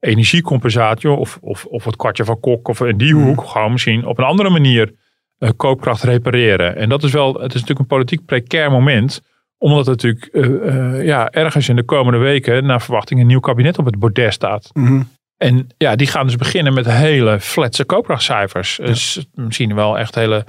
[0.00, 4.18] energiecompensatie of, of, of het kwartje van kok of in die hoek, gewoon misschien op
[4.18, 4.94] een andere manier
[5.38, 6.76] eh, koopkracht repareren.
[6.76, 9.20] En dat is wel, het is natuurlijk een politiek precair moment,
[9.58, 13.40] omdat er natuurlijk eh, eh, ja, ergens in de komende weken naar verwachting een nieuw
[13.40, 14.70] kabinet op het bordes staat.
[14.72, 15.02] Mhm.
[15.36, 18.76] En ja, die gaan dus beginnen met hele fletse koopkrachtcijfers.
[18.82, 20.46] Dus misschien wel echt hele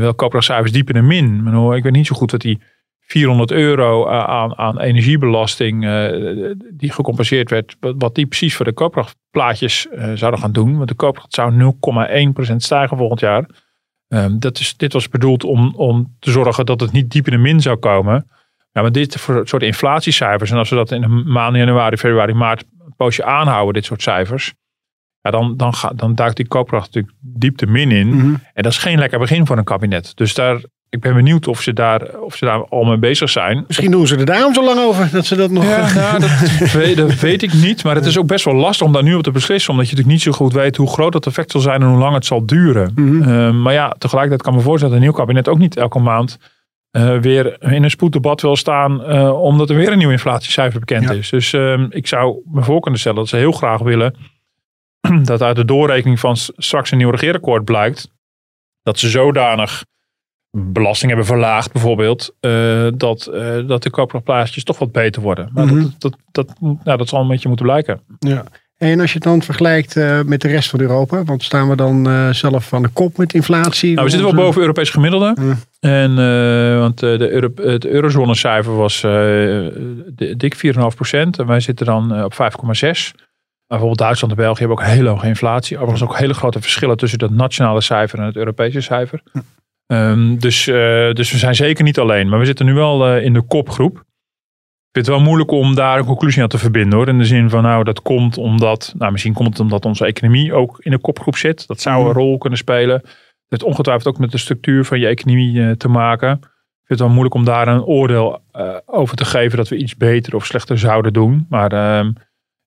[0.00, 1.46] wel koopkrachtcijfers diep in de min.
[1.74, 2.60] Ik weet niet zo goed wat die
[3.00, 5.80] 400 euro aan, aan energiebelasting
[6.72, 10.76] die gecompenseerd werd, wat die precies voor de koopkrachtplaatjes zouden gaan doen.
[10.76, 11.74] Want de koopkracht zou
[12.50, 13.46] 0,1% stijgen volgend jaar.
[14.08, 17.32] Ehm, dat is, dit was bedoeld om, om te zorgen dat het niet diep in
[17.32, 18.30] de min zou komen.
[18.72, 20.50] Ja, maar dit voor soort inflatiecijfers.
[20.50, 24.02] En als we dat in de maanden januari, februari, maart een poosje aanhouden, dit soort
[24.02, 24.54] cijfers.
[25.26, 28.08] Ja, dan, dan, ga, dan duikt die koopkracht natuurlijk diep de min in.
[28.08, 28.34] Mhm.
[28.54, 30.12] En dat is geen lekker begin voor een kabinet.
[30.14, 30.60] Dus daar,
[30.90, 33.64] ik ben benieuwd of ze, daar, of ze daar al mee bezig zijn.
[33.66, 35.08] Misschien doen ze er daarom zo lang over.
[35.12, 35.64] Dat ze dat nog...
[35.64, 37.84] Ja, nou, dat, weet, dat weet ik niet.
[37.84, 39.70] Maar het is ook best wel lastig om daar nu op te beslissen.
[39.70, 41.98] Omdat je natuurlijk niet zo goed weet hoe groot dat effect zal zijn en hoe
[41.98, 42.92] lang het zal duren.
[42.94, 43.30] Mhm.
[43.30, 46.38] Uh, maar ja, tegelijkertijd kan me voorstellen dat een nieuw kabinet ook niet elke maand
[46.92, 49.02] uh, weer in een spoeddebat wil staan.
[49.08, 51.12] Uh, omdat er weer een nieuw inflatiecijfer bekend Ja.
[51.12, 51.30] is.
[51.30, 54.14] Dus uh, ik zou me voor kunnen stellen dat ze heel graag willen.
[55.24, 58.08] dat uit de doorrekening van straks een nieuw regeerakkoord blijkt.
[58.82, 59.84] dat ze zodanig
[60.50, 62.34] belasting hebben verlaagd, bijvoorbeeld.
[62.40, 65.48] eh, dat, eh, dat de koopkrachtplaatjes toch wat beter worden.
[65.52, 65.80] Maar Mhm.
[65.80, 68.00] dat, dat, dat, nou, dat zal een beetje moeten blijken.
[68.18, 68.44] Ja.
[68.76, 71.76] En als je het dan vergelijkt eh, met de rest van Europa, want staan we
[71.76, 73.92] dan zelf van de kop met inflatie?
[73.94, 75.56] Nou, we zitten wel boven Europees gemiddelde.
[75.80, 76.14] En,
[76.78, 79.00] want de Euro het eurozonecijfer was
[80.06, 83.12] di- dik 4,5% En wij zitten dan op 5,6.
[83.68, 85.76] Maar bijvoorbeeld Duitsland en België hebben ook hele hoge inflatie.
[85.76, 89.22] Overigens ook hele grote verschillen tussen dat nationale cijfer en het Europese cijfer.
[89.86, 92.28] Ehm, dus, eh, dus we zijn zeker niet alleen.
[92.28, 93.96] Maar we zitten nu wel eh, in de kopgroep.
[93.96, 97.08] Ik vind het wel moeilijk om daar een conclusie aan te verbinden hoor.
[97.08, 100.54] In de zin van nou dat komt omdat, nou misschien komt het omdat onze economie
[100.54, 101.66] ook in de kopgroep zit.
[101.66, 102.18] Dat zou een Mhm.
[102.18, 102.94] rol kunnen spelen.
[102.94, 106.30] Het heeft ongetwijfeld ook met de structuur van je economie eh, te maken.
[106.30, 108.40] Ik vind het wel moeilijk om daar een oordeel
[108.86, 111.46] over te geven dat we iets beter of slechter zouden doen.
[111.48, 112.12] Maar ehm,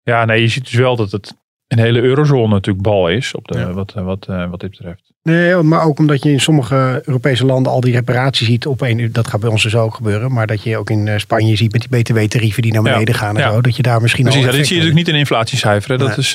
[0.10, 1.34] ja, nee, je ziet dus wel dat het
[1.68, 3.74] een hele eurozone natuurlijk bal is op de, Ja.
[3.74, 5.12] wat, eh, wat, eh, wat dit betreft.
[5.24, 9.10] Nee, maar ook omdat je in sommige Europese landen al die reparaties ziet op een
[9.12, 10.34] Dat gaat bij ons dus ook gebeuren.
[10.34, 13.16] Maar dat je ook in eh, Spanje ziet met die btw-tarieven die naar Ja, beneden
[13.16, 13.52] gaan en ja.
[13.52, 13.62] zo.
[13.62, 15.98] Dat je daar misschien Precies, al ja, dit zie je natuurlijk niet in inflatiecijferen.
[16.00, 16.32] Dat, is,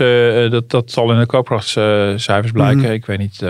[0.51, 2.83] dat, dat zal in de koopkrachtcijfers blijken.
[2.83, 2.93] Mhm.
[2.93, 3.43] Ik weet niet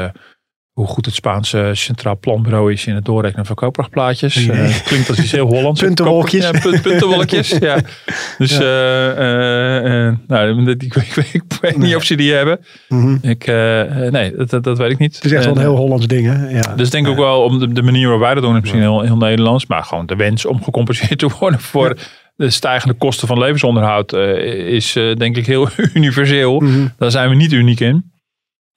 [0.75, 4.47] hoe goed het Spaanse Centraal Planbureau is in het doorrekenen van koopkrachtplaatjes.
[4.47, 4.57] Nee.
[4.57, 5.81] Eh, klinkt als iets heel Hollands.
[5.87, 6.45] Puntenwolkjes.
[6.45, 7.79] Ja, punt, puntenwolkjes, ja.
[8.39, 8.61] Dus Ja.
[8.61, 11.87] eh, eh, eh, nou, dat- ik, weet- ik, weet- ik weet Nee.
[11.87, 12.61] niet of ze die hebben.
[12.89, 13.17] Mhm.
[13.23, 15.15] Ik, eh, eh, nee, dat, dat, weet ik niet.
[15.15, 16.49] Het is echt wel En, een heel Hollands ding, hè?
[16.49, 16.75] Ja.
[16.77, 18.81] dus ik denk ook wel om de, de manier waarop wij dat doen is misschien
[18.81, 19.67] heel, heel Nederlands.
[19.67, 21.99] Maar gewoon de wens om gecompenseerd te worden voor
[22.37, 24.37] de stijgende kosten van levensonderhoud eh,
[24.75, 26.61] is eh, denk ik heel universeel.
[26.61, 26.87] Mhm.
[26.99, 28.13] Daar zijn we niet uniek in.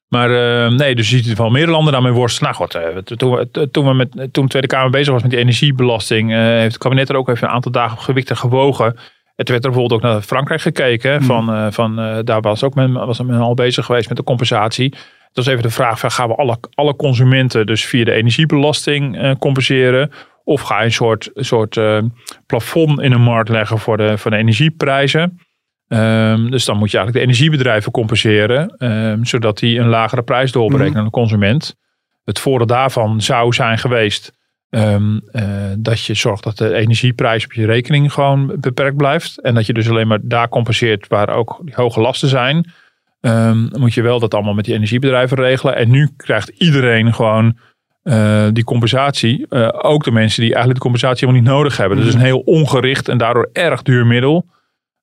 [0.07, 2.51] Maar eh, nee, dus je ziet wel meer landen daarmee worstelen.
[2.51, 5.39] Nou goed, eh, toen, toen, we met, toen de Tweede Kamer bezig was met die
[5.39, 8.85] energiebelasting, eh, heeft het kabinet er ook even een aantal dagen op gewikt en gewogen.
[9.35, 11.11] En toen werd er bijvoorbeeld ook naar Frankrijk gekeken.
[11.11, 14.89] hè, Van, van, daar was, ook men, was men al bezig geweest met de compensatie.
[15.27, 19.35] Het was even de vraag, van, gaan we alle, alle consumenten dus via de energiebelasting
[19.39, 20.11] compenseren?
[20.43, 21.79] Of ga je een soort, soort
[22.45, 25.39] plafond in de markt leggen voor de, voor de energieprijzen?
[25.87, 30.51] Ehm, dus dan moet je eigenlijk de energiebedrijven compenseren, ehm, zodat die een lagere prijs
[30.51, 30.99] doorberekenen Mhm.
[30.99, 31.75] aan de consument.
[32.25, 34.35] Het voordeel daarvan zou zijn geweest
[34.69, 35.43] ehm, eh,
[35.77, 39.41] dat je zorgt dat de energieprijs op je rekening gewoon beperkt blijft.
[39.41, 42.71] En dat je dus alleen maar daar compenseert waar ook die hoge lasten zijn.
[43.71, 45.75] Moet je wel dat allemaal met die energiebedrijven regelen.
[45.75, 47.57] En nu krijgt iedereen gewoon
[48.03, 49.45] eh, die compensatie.
[49.49, 51.97] Eh, ook de mensen die eigenlijk de compensatie helemaal niet nodig hebben.
[51.97, 54.45] Dus het is een heel ongericht en daardoor erg duur middel.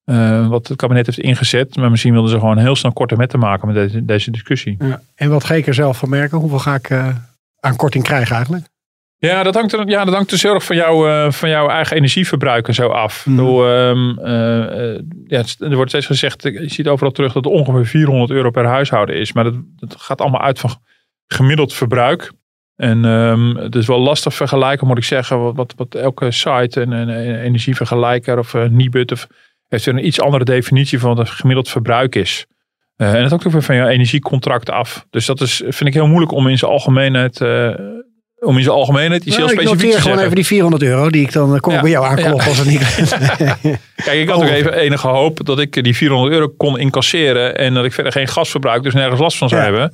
[0.04, 1.76] Eh, wat het kabinet heeft ingezet.
[1.76, 4.76] Maar misschien wilden ze gewoon heel snel korte metten maken met deze, deze discussie.
[4.78, 5.00] Ja.
[5.14, 6.38] En wat ga ik er zelf van merken?
[6.38, 7.08] Hoeveel ga ik eh,
[7.60, 8.66] aan korting krijgen eigenlijk?
[9.26, 11.68] Ja, dat hangt er, ja, dat hangt dus heel erg van, jou, eh, van jouw
[11.68, 13.24] eigen energieverbruik en zo af.
[13.28, 17.52] Bedoel, ehm, eh, eh, ja, er wordt steeds gezegd, je ziet overal terug dat het
[17.52, 19.32] ongeveer 400 euro per huishouden is.
[19.32, 20.70] Maar dat, dat gaat allemaal uit van
[21.26, 22.32] gemiddeld verbruik.
[22.76, 26.80] En ehm, het is wel lastig vergelijken, moet ik zeggen, wat, wat, wat elke site,
[26.80, 29.26] een, een energievergelijker of een Nibud, of,
[29.68, 32.46] heeft een iets andere definitie van wat een gemiddeld verbruik is.
[32.96, 35.06] Eh, en dat hangt ook weer van je energiecontract af.
[35.10, 37.68] Dus dat is, vind ik heel moeilijk om in zijn algemeenheid, eh,
[38.38, 41.10] om in zijn algemeenheid iets Nou, heel ik specifiek te gewoon even die 400 euro
[41.10, 41.80] die ik dan eh, Ja.
[41.80, 42.48] bij jou aankloppen Ja.
[42.48, 42.82] als het niet
[44.04, 44.50] Kijk, ik had ook Oh.
[44.54, 48.28] even enige hoop dat ik die 400 euro kon incasseren en dat ik verder geen
[48.28, 49.66] gas verbruik, dus nergens last van zou Ja.
[49.72, 49.92] hebben.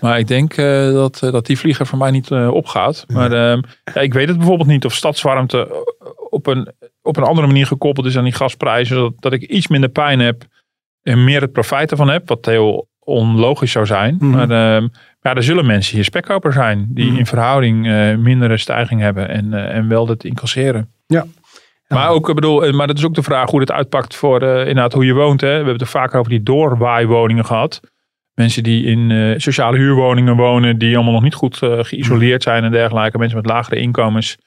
[0.00, 0.56] Maar ik denk
[0.92, 3.04] dat, dat die vlieger voor mij niet opgaat.
[3.08, 3.60] Maar ehm,
[3.94, 5.84] ja, ik weet het bijvoorbeeld niet of stadswarmte
[6.30, 8.96] op een, op een andere manier gekoppeld is aan die gasprijzen.
[8.96, 10.44] Dat, dat ik iets minder pijn heb
[11.02, 12.28] en meer het profijt ervan heb.
[12.28, 14.16] Wat heel onlogisch zou zijn.
[14.18, 14.30] Mhm.
[14.30, 14.88] Maar ehm,
[15.20, 16.86] ja, er zullen mensen hier spekkoper zijn.
[16.90, 17.18] Die Mhm.
[17.18, 19.28] in verhouding eh mindere stijging hebben.
[19.28, 20.92] En, eh, en wel dat incasseren.
[21.06, 21.26] Ja.
[21.88, 24.42] Maar, ook, ik bedoel, eh, maar dat is ook de vraag hoe dit uitpakt voor
[24.42, 25.40] inderdaad hoe je woont.
[25.40, 25.48] Hè.
[25.48, 27.80] We hebben het er vaker over die doorwaaiwoningen gehad.
[28.34, 33.18] Mensen die in sociale huurwoningen wonen, die allemaal nog niet goed geïsoleerd zijn en dergelijke.
[33.18, 34.38] Mensen met lagere inkomens.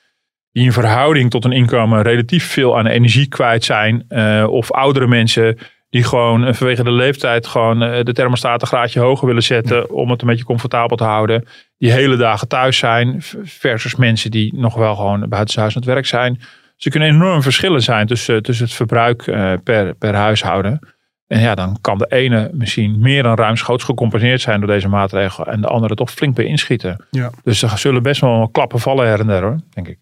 [0.54, 4.06] Die in verhouding tot hun inkomen relatief veel aan energie kwijt zijn.
[4.10, 5.58] Uh, of oudere mensen
[5.90, 9.92] die gewoon uh, vanwege de leeftijd gewoon uh, de thermostaat een graadje hoger willen zetten
[9.92, 11.46] om het een beetje comfortabel te houden.
[11.78, 16.06] Die hele dagen thuis zijn versus mensen die nog wel gewoon buitenshuis aan het werk
[16.06, 16.34] zijn.
[16.76, 19.24] Dus er kunnen enorm verschillen zijn tussen, tussen het verbruik
[19.64, 20.80] per, per huishouden.
[21.28, 25.46] En ja, dan kan de ene misschien meer dan ruimschoots gecompenseerd zijn door deze maatregel.
[25.46, 27.06] En de andere toch flink bij inschieten.
[27.12, 27.32] Ja.
[27.44, 30.00] Dus er zullen best wel klappen vallen her en der hoor, denk ik.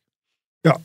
[0.62, 0.78] Ja.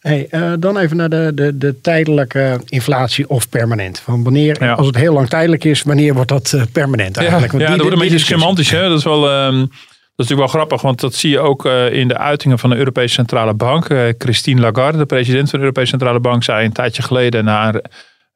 [0.00, 3.98] Hey, uh, dan even naar de, de, de tijdelijke inflatie of permanent.
[3.98, 4.72] Van wanneer, ja.
[4.72, 7.52] als het heel lang tijdelijk is, wanneer wordt dat uh, permanent eigenlijk?
[7.52, 8.70] Ja, Want ja die, dat wordt een beetje semantisch.
[8.70, 8.88] Hè?
[8.88, 9.46] Dat is wel...
[9.46, 9.70] Um,
[10.16, 12.70] dat is natuurlijk wel grappig, want dat zie je ook uh, in de uitingen van
[12.70, 13.86] de Europese Centrale Bank.
[14.18, 17.80] Christine Lagarde, de president van de Europese Centrale Bank, zei een tijdje geleden na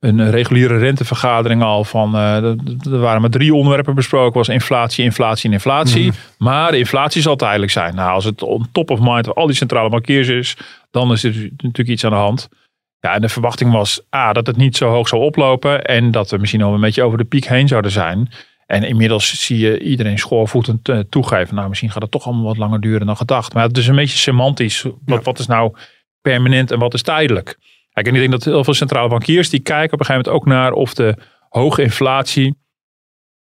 [0.01, 5.49] een reguliere rentevergadering al van, uh, er waren maar drie onderwerpen besproken, was inflatie, inflatie
[5.49, 6.05] en inflatie.
[6.05, 6.13] Mm.
[6.39, 7.95] Maar de inflatie zal tijdelijk zijn.
[7.95, 10.57] Nou, als het on top of mind van al die centrale bankiers is,
[10.91, 12.49] dan is er natuurlijk iets aan de hand.
[13.01, 16.31] Ja, en de verwachting was A, dat het niet zo hoog zou oplopen en dat
[16.31, 18.29] we misschien al een beetje over de piek heen zouden zijn.
[18.67, 21.55] En inmiddels zie je iedereen schoorvoetend uh, toegeven.
[21.55, 23.55] Nou, misschien gaat het toch allemaal wat langer duren dan gedacht.
[23.55, 24.83] Maar het is een beetje semantisch.
[24.83, 25.21] Wat, ja.
[25.21, 25.77] wat is nou
[26.21, 27.59] permanent en wat is tijdelijk?
[27.97, 30.43] Kijk, en ik denk dat heel veel centrale bankiers die kijken op een gegeven moment
[30.43, 31.17] ook naar of de
[31.49, 32.55] hoge inflatie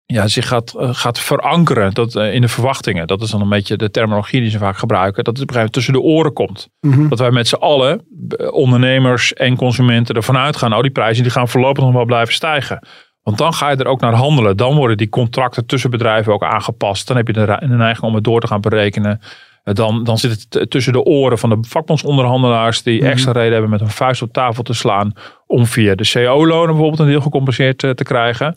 [0.05, 3.07] ja, zich gaat, uh, gaat verankeren dat, uh, in de verwachtingen.
[3.07, 5.23] Dat is dan een beetje de terminologie die ze vaak gebruiken.
[5.23, 6.69] Dat het op een gegeven moment tussen de oren komt.
[6.79, 6.93] Mhm.
[6.93, 7.09] Mm -hmm.
[7.09, 8.05] Dat wij met z'n allen,
[8.51, 10.73] ondernemers en consumenten, ervan uitgaan.
[10.73, 12.87] Oh, die prijzen die gaan voorlopig nog wel blijven stijgen.
[13.21, 14.57] Want dan ga je er ook naar handelen.
[14.57, 17.07] Dan worden die contracten tussen bedrijven ook aangepast.
[17.07, 19.21] Dan heb je de neiging om het door te gaan berekenen.
[19.63, 23.81] Dan, dan zit het tussen de oren van de vakbondsonderhandelaars die extra reden hebben met
[23.81, 25.13] een vuist op tafel te slaan
[25.47, 28.55] om via de CO-lonen bijvoorbeeld een deel gecompenseerd te, te krijgen.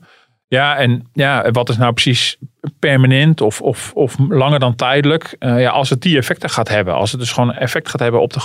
[0.48, 2.36] Ja, en ja, wat is nou precies
[2.78, 5.36] permanent of, of, of langer dan tijdelijk?
[5.38, 8.20] Uh, ja, als het die effecten gaat hebben, als het dus gewoon effect gaat hebben
[8.20, 8.40] op de,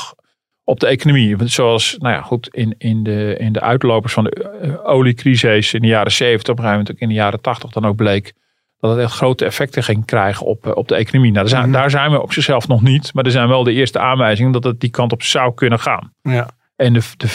[0.63, 1.36] op de economie.
[1.45, 5.88] Zoals, nou ja, goed, in, in, de, in de uitlopers van de oliecrisis in de
[5.88, 8.34] jaren 70, op een gegeven moment in de jaren 80 dan ook bleek
[8.79, 11.31] dat het echt grote effecten ging krijgen op, op de economie.
[11.31, 11.71] Nou, daar zijn, mm.
[11.71, 13.13] daar zijn we op zichzelf nog niet.
[13.13, 16.13] Maar er zijn wel de eerste aanwijzingen dat het die kant op zou kunnen gaan.
[16.21, 16.47] Ja.
[16.75, 17.27] En de, de,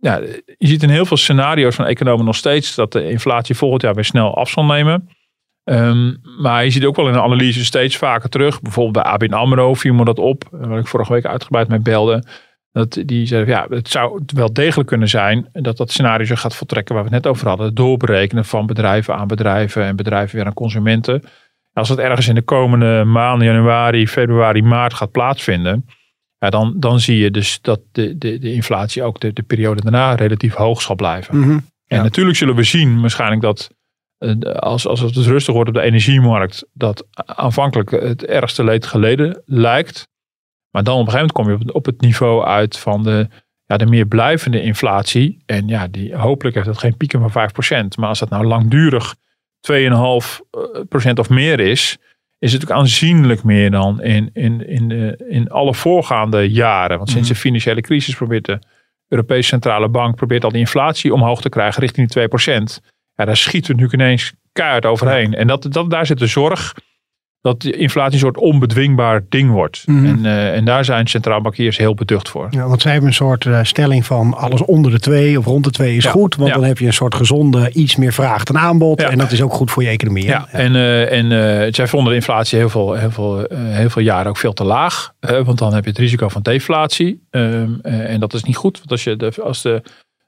[0.00, 0.16] ja,
[0.58, 3.94] je ziet in heel veel scenario's van economen nog steeds dat de inflatie volgend jaar
[3.94, 5.08] weer snel af zal nemen.
[5.64, 8.60] Um, maar je ziet ook wel in de analyse steeds vaker terug.
[8.60, 10.44] Bijvoorbeeld bij ABN AMRO viel me dat op.
[10.50, 12.24] Waar ik vorige week uitgebreid mee belde.
[12.72, 16.56] Dat die zei, ja, het zou wel degelijk kunnen zijn dat dat scenario zich gaat
[16.56, 17.66] voltrekken waar we het net over hadden.
[17.66, 21.22] Het doorberekenen van bedrijven aan bedrijven en bedrijven weer aan consumenten.
[21.72, 25.86] Als dat ergens in de komende maanden, januari, februari, maart gaat plaatsvinden.
[26.38, 29.82] Ja, dan, dan zie je dus dat de, de, de inflatie ook de, de periode
[29.82, 31.36] daarna relatief hoog zal blijven.
[31.36, 31.66] Mm -hmm.
[31.86, 32.02] En ja.
[32.02, 33.70] natuurlijk zullen we zien waarschijnlijk dat
[34.54, 40.08] als, als het rustig wordt op de energiemarkt, dat aanvankelijk het ergste leed geleden lijkt.
[40.72, 43.28] Maar dan op een gegeven moment kom je op het niveau uit van de,
[43.66, 45.42] ja, de meer blijvende inflatie.
[45.46, 47.50] En ja, die, hopelijk heeft dat geen pieken van
[47.84, 47.98] 5%.
[47.98, 49.14] Maar als dat nou langdurig
[49.72, 51.98] 2,5% of meer is,
[52.38, 56.96] is het ook aanzienlijk meer dan in, in, in, de, in alle voorgaande jaren.
[56.96, 58.58] Want sinds de financiële crisis probeert de
[59.08, 62.84] Europese Centrale Bank probeert al die inflatie omhoog te krijgen richting die 2%.
[63.14, 65.34] Ja, daar schieten we natuurlijk ineens keihard overheen.
[65.34, 66.74] En dat, dat, daar zit de zorg
[67.42, 69.82] dat de inflatie een soort onbedwingbaar ding wordt.
[69.86, 70.06] Mhm.
[70.06, 72.46] En, uh, en daar zijn centraalbankiers heel beducht voor.
[72.50, 75.64] Ja, want zij hebben een soort uh, stelling van alles onder de 2 of rond
[75.64, 76.36] de 2 is Ja, goed.
[76.36, 76.54] Want ja.
[76.54, 79.00] dan heb je een soort gezonde, iets meer vraag dan aanbod.
[79.00, 79.10] Ja.
[79.10, 80.24] En dat is ook goed voor je economie.
[80.24, 84.28] Ja, en, uh, en zij vonden de inflatie heel veel, heel, veel, heel veel jaren
[84.28, 85.12] ook veel te laag.
[85.20, 87.26] Want dan heb je het risico van deflatie.
[87.30, 88.78] Um, uh, en dat is niet goed.
[88.78, 89.82] Want als, je de, als, de,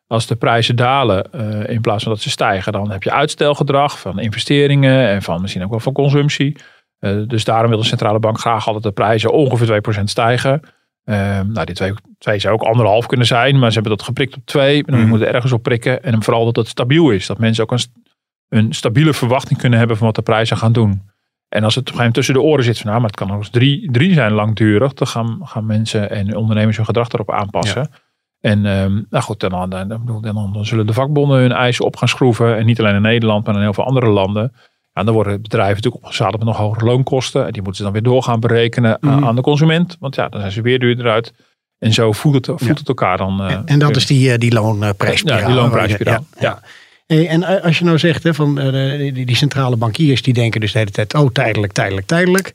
[0.06, 1.30] als de prijzen dalen
[1.68, 5.64] in plaats van dat ze stijgen, dan heb je uitstelgedrag van investeringen en van misschien
[5.64, 6.56] ook wel van consumptie.
[7.04, 10.52] Uh, dus daarom wil de centrale bank graag altijd de prijzen ongeveer 2% stijgen.
[11.04, 14.36] Um, nou, die 2, 2 zou ook anderhalf kunnen zijn, maar ze hebben dat geprikt
[14.36, 14.82] op 2.
[14.82, 15.08] Dan Mhm.
[15.08, 16.02] moet je ergens op prikken.
[16.02, 17.26] En vooral dat het stabiel is.
[17.26, 17.80] Dat mensen ook een,
[18.48, 21.02] een stabiele verwachting kunnen hebben van wat de prijzen gaan doen.
[21.48, 23.18] En als het op een gegeven moment tussen de oren zit van nou, maar het
[23.18, 27.08] kan nog eens drie, drie zijn langdurig, dan gaan, gaan mensen en ondernemers hun gedrag
[27.08, 27.88] erop aanpassen.
[28.40, 31.96] En um, nou goed, dan, dan, dan, dan, dan zullen de vakbonden hun eisen op
[31.96, 32.56] gaan schroeven.
[32.56, 34.52] En niet alleen in Nederland, maar in heel veel andere landen.
[34.94, 37.46] Ja, dan worden bedrijven natuurlijk opgezadeld met nog hogere loonkosten.
[37.46, 39.24] En die moeten ze dan weer door gaan berekenen aan- Mhm.
[39.24, 39.96] aan de consument.
[40.00, 41.32] Want ja, dan zijn ze weer duurder uit.
[41.78, 42.72] En zo voelt het, voelt Ja.
[42.74, 43.40] het elkaar dan.
[43.40, 43.96] eh, En, en dat weer.
[43.96, 44.50] is die, eh, die.
[44.52, 46.24] Ja, die loonprijsspiraal.
[46.38, 46.60] Ja, ja.
[47.06, 48.54] Hey, en eh, als je nou zegt, hè, van,
[48.98, 52.54] die, die centrale bankiers die denken dus de hele tijd, oh tijdelijk, tijdelijk, tijdelijk.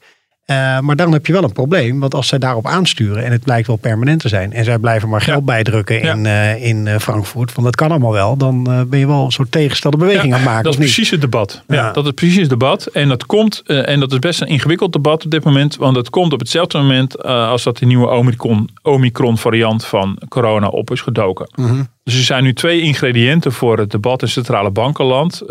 [0.49, 1.99] Uh, maar dan heb je wel een probleem.
[1.99, 4.53] Want als zij daarop aansturen en het blijkt wel permanent te zijn.
[4.53, 7.51] En zij blijven maar geld bijdrukken in, uh, in uh, Frankfurt.
[7.51, 8.38] Van dat kan allemaal wel.
[8.38, 10.63] Dan ben je wel een soort tegenstelde beweging aan het maken.
[10.63, 11.63] Dat is precies het debat.
[11.67, 11.91] Ja.
[11.91, 12.85] dat is precies het debat.
[12.85, 15.75] En dat komt, en dat is best een ingewikkeld debat op dit moment.
[15.75, 20.67] Want het komt op hetzelfde moment als dat die nieuwe Omicron, Omicron variant van corona
[20.67, 21.49] op is gedoken.
[21.55, 21.88] -hmm.
[22.03, 25.41] Dus er zijn nu twee ingrediënten voor het debat in centrale bankenland.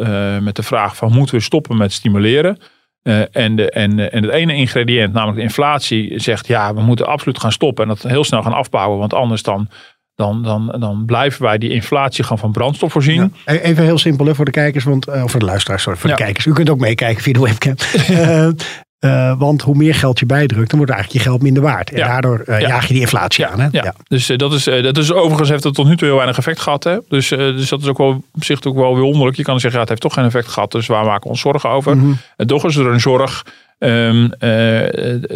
[0.40, 2.58] met de vraag van moeten we stoppen met stimuleren.
[3.02, 7.06] Uh, en, de, en, en het ene ingrediënt, namelijk de inflatie, zegt ja, we moeten
[7.06, 8.98] absoluut gaan stoppen en dat heel snel gaan afbouwen.
[8.98, 9.68] Want anders dan,
[10.14, 13.34] dan, dan, dan blijven wij die inflatie gaan van brandstof voorzien.
[13.44, 15.82] Ja, e-, even heel simpel hè, voor de kijkers, want, uh, of voor de luisteraars,
[15.82, 16.46] sorry, voor de kijkers.
[16.46, 17.74] U kunt ook meekijken via de webcam.
[18.10, 18.48] uh,
[19.00, 21.90] Uh, want hoe meer geld je bijdrukt, dan wordt eigenlijk je geld minder waard.
[21.90, 22.68] En daardoor uh, ja.
[22.68, 23.50] jaag je die inflatie ja.
[23.50, 23.60] aan.
[23.60, 23.68] Hè?
[23.70, 23.94] Ja.
[24.08, 26.60] Dus, uh, dat is, dat is overigens heeft het tot nu toe heel weinig effect
[26.60, 26.84] gehad.
[26.84, 26.98] Hè?
[27.08, 29.36] Dus, dus dat is ook wel op zich ook wel weer wonderlijk.
[29.36, 30.72] Je kan zeggen, ja, het heeft toch geen effect gehad.
[30.72, 31.96] Dus waar maken we ons zorgen over?
[31.96, 32.18] Mm -hmm.
[32.36, 33.44] En toch is er een zorg
[33.78, 34.30] um,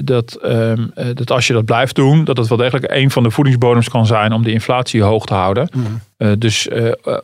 [0.05, 3.31] dat, um, dat als je dat blijft doen, dat het wel degelijk een van de
[3.31, 5.69] voedingsbodems kan zijn om de inflatie hoog te houden.
[5.75, 6.39] Mm -hmm.
[6.39, 6.69] dus,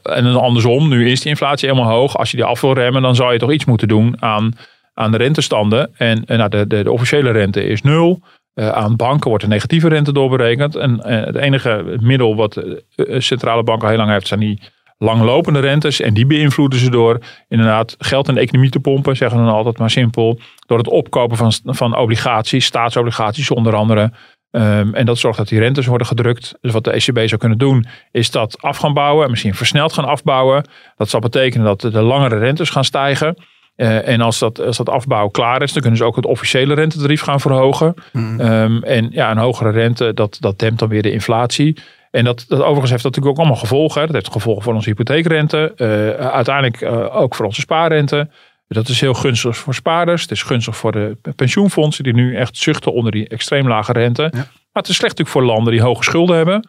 [0.02, 2.18] en andersom, nu is die inflatie helemaal hoog.
[2.18, 4.54] Als je die af wil remmen, dan zou je toch iets moeten doen aan
[4.98, 5.90] aan de rentestanden.
[5.96, 8.20] En, nou, de, de, de, officiële rente is nul.
[8.54, 10.76] Uh, aan banken wordt een negatieve rente doorberekend.
[10.76, 14.62] En uh, het enige middel wat uh, centrale banken heel lang heeft, zijn die
[14.98, 16.00] langlopende rentes.
[16.00, 19.54] En die beïnvloeden ze door inderdaad geld in de economie te pompen, zeggen we dan
[19.54, 20.40] altijd maar simpel.
[20.66, 24.12] Door het opkopen van, van obligaties, staatsobligaties onder andere.
[24.50, 26.54] Um, en dat zorgt dat die rentes worden gedrukt.
[26.60, 29.24] Dus wat de ECB zou kunnen doen, is dat af gaan bouwen.
[29.24, 30.64] En misschien versneld gaan afbouwen.
[30.96, 33.36] Dat zal betekenen dat de langere rentes gaan stijgen.
[33.80, 36.74] Uh, en als dat, als dat afbouw klaar is, dan kunnen ze ook het officiële
[36.74, 37.94] rentetarief gaan verhogen.
[38.12, 38.40] Mm.
[38.40, 41.78] Um, en ja, een hogere rente, dat, dat dempt dan weer de inflatie.
[42.10, 44.00] En dat, dat overigens heeft dat natuurlijk ook allemaal gevolgen.
[44.00, 44.06] Hè.
[44.06, 45.72] Dat heeft gevolgen voor onze hypotheekrente.
[45.76, 48.30] Uh, uiteindelijk uh, ook voor onze spaarrente.
[48.68, 50.22] Dat is heel gunstig voor spaarders.
[50.22, 54.22] Het is gunstig voor de pensioenfondsen die nu echt zuchten onder die extreem lage rente.
[54.22, 54.30] Ja.
[54.38, 56.68] Maar het is slecht natuurlijk voor landen die hoge schulden hebben.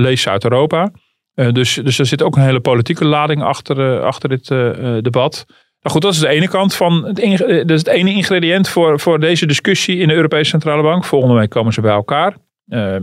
[0.00, 0.90] Lees Zuid-Europa.
[1.34, 4.46] dus, dus er zit ook een hele politieke lading achter, achter dit
[5.04, 5.46] debat.
[5.82, 9.00] Nou goed, dat is de ene kant van het, dat is het ene ingrediënt voor,
[9.00, 11.04] voor deze discussie in de Europese Centrale Bank.
[11.04, 12.36] Volgende week komen ze bij elkaar.
[12.68, 12.96] Uh,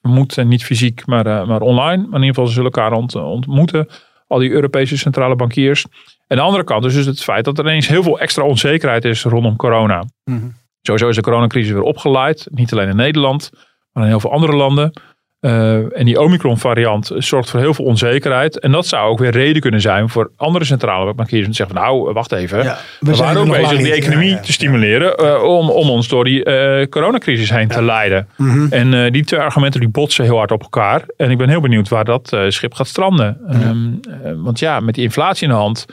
[0.00, 1.96] moeten niet fysiek, maar, uh, maar online.
[1.96, 3.88] Maar in ieder geval, ze zullen elkaar ont, ontmoeten.
[4.26, 5.86] Al die Europese centrale bankiers.
[6.26, 9.04] En de andere kant is dus het feit dat er ineens heel veel extra onzekerheid
[9.04, 10.04] is rondom corona.
[10.24, 10.54] Mm -hmm.
[10.82, 12.46] Sowieso is de coronacrisis weer opgeleid.
[12.50, 13.50] Niet alleen in Nederland,
[13.92, 14.92] maar in heel veel andere landen.
[15.40, 18.58] Uh, en die Omicron variant zorgt voor heel veel onzekerheid.
[18.58, 21.44] En dat zou ook weer reden kunnen zijn voor andere centrale bankiers.
[21.44, 22.62] Om te zeggen van nou, wacht even.
[22.62, 25.24] Ja, we, we waren ook bezig die economie ja, te stimuleren.
[25.24, 28.28] Uh, om, om ons door die uh, coronacrisis heen te leiden.
[28.36, 28.72] Mm -hmm.
[28.72, 31.04] En die twee argumenten die botsen heel hard op elkaar.
[31.16, 33.38] En ik ben heel benieuwd waar dat schip gaat stranden.
[33.68, 34.00] Um,
[34.42, 35.86] want ja, met die inflatie in de hand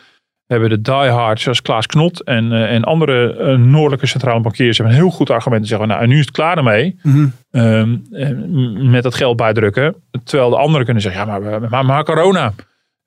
[0.47, 4.95] hebben de diehards zoals Klaas Knot en, uh, en andere uh, noordelijke centrale bankiers hebben
[4.95, 5.88] een heel goed argument te zeggen.
[5.88, 6.99] Nou, en nu is het klaar ermee.
[7.01, 7.62] Mm -hmm.
[7.62, 9.95] um, met dat geld bijdrukken.
[10.23, 12.53] Terwijl de anderen kunnen zeggen, ja, maar, maar, maar corona.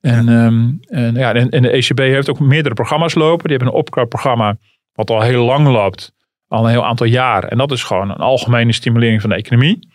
[0.01, 0.47] En, ja.
[0.47, 3.49] um, en, ja, en, en, de ECB heeft ook meerdere programma's lopen.
[3.49, 4.57] Die hebben een opkoopprogramma
[4.93, 6.13] wat al heel lang loopt.
[6.49, 7.45] Al een heel aantal jaar.
[7.45, 9.89] En dat is gewoon een algemene stimulering van de economie.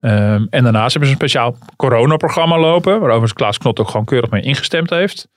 [0.00, 2.92] Um, en daarnaast hebben ze een speciaal coronaprogramma lopen.
[2.92, 5.28] Waar overigens Klaas Knot ook gewoon keurig mee ingestemd heeft.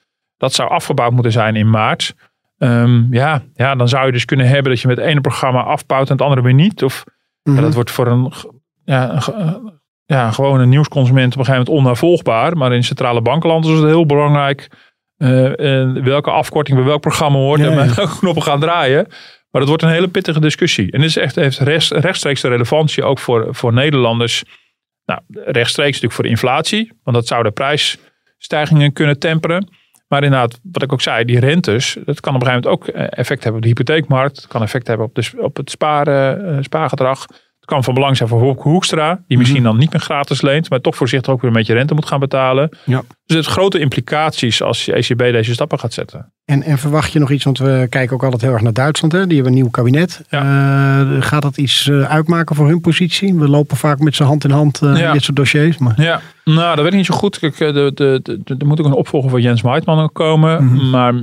[0.43, 2.15] Dat zou afgebouwd moeten zijn in maart.
[2.57, 5.61] Um, ja, ja, dan zou je dus kunnen hebben dat je met het ene programma
[5.61, 6.83] afbouwt en het andere weer niet.
[6.83, 7.03] Of
[7.43, 7.55] Mm -hmm.
[7.55, 8.33] ja, dat wordt voor een,
[8.83, 12.57] ja, een, ja, gewoon een nieuwsconsument op een gegeven moment onnavolgbaar.
[12.57, 14.69] Maar in centrale bankenland is het heel belangrijk
[15.17, 19.07] uh, uh, welke afkorting bij welk programma hoort Ja, en met welke knoppen gaan draaien.
[19.51, 20.91] Maar dat wordt een hele pittige discussie.
[20.91, 24.43] En dit is echt, heeft rechts, rechtstreeks de relevantie ook voor, voor Nederlanders.
[25.05, 26.91] Nou, rechtstreeks natuurlijk voor de inflatie.
[27.03, 29.69] Want dat zou de prijsstijgingen kunnen temperen.
[30.13, 32.87] Maar inderdaad, wat ik ook zei, die rentes, dat kan op een gegeven moment ook
[32.87, 34.35] eh, effect hebben op de hypotheekmarkt.
[34.35, 37.25] Het kan effect hebben op, de, op het sparen, uh, spaargedrag.
[37.63, 40.81] Het kan van belang zijn voor Hoekstra, die misschien dan niet meer gratis leent, maar
[40.81, 42.69] toch voorzichtig ook weer een beetje rente moet gaan betalen.
[42.85, 42.97] Ja.
[42.99, 46.31] Dus het heeft grote implicaties als je ECB deze stappen gaat zetten.
[46.45, 49.13] En, en verwacht je nog iets, want we kijken ook altijd heel erg naar Duitsland.
[49.13, 49.25] Hè?
[49.27, 50.21] Die hebben een nieuw kabinet.
[50.29, 51.01] Ja.
[51.01, 53.35] Uh, gaat dat iets uh, uitmaken voor hun positie?
[53.35, 55.07] We lopen vaak met z'n hand in hand uh, Ja.
[55.07, 55.77] in dit soort dossiers.
[55.77, 56.01] Maar...
[56.01, 57.39] Ja, nou, dat weet ik niet zo goed.
[57.39, 60.65] Kijk, eh, de, de, de, de- er moet ook een opvolger van Jens Meitman komen.
[60.65, 60.89] Mhm.
[60.89, 61.13] Maar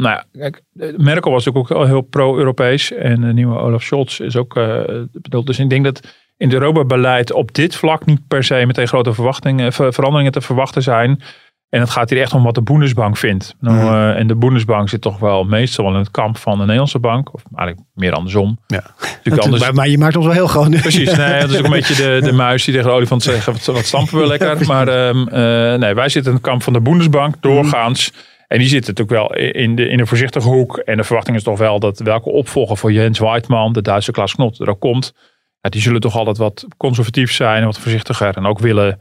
[0.00, 2.92] nou ja, kijk, eh, Merkel was natuurlijk ook heel pro-Europees.
[2.92, 4.80] En de nieuwe Olaf Scholz is ook eh,
[5.12, 5.46] bedoeld.
[5.46, 6.00] Dus ik denk dat
[6.36, 10.40] in het Europa-beleid op dit vlak niet per se meteen grote verwachtingen, ver- veranderingen te
[10.40, 11.22] verwachten zijn.
[11.68, 13.54] En het gaat hier echt om wat de Bundesbank vindt.
[13.60, 16.98] Nou, eh, en de Bundesbank zit toch wel meestal in het kamp van de Nederlandse
[16.98, 17.34] bank.
[17.34, 18.58] Of eigenlijk meer andersom.
[18.66, 18.82] Ja.
[19.00, 20.70] Natuurlijk anders, Maar, maar je maakt ons wel heel groot.
[20.80, 23.46] Precies, nee, dat is ook een beetje de, de muis die tegen de olifant zegt,
[23.46, 24.66] wat, wat stampen we lekker.
[24.66, 28.12] Maar ehm, eh, nee, wij zitten in het kamp van de Bundesbank, doorgaans.
[28.50, 30.78] En die zitten natuurlijk wel in de, in een voorzichtige hoek.
[30.78, 34.34] En de verwachting is toch wel dat welke opvolger voor Jens Weidman, de Duitse Klaas
[34.34, 35.14] Knot, er ook komt.
[35.60, 38.36] Ja, die zullen toch altijd wat conservatief zijn, wat voorzichtiger.
[38.36, 38.96] En ook willen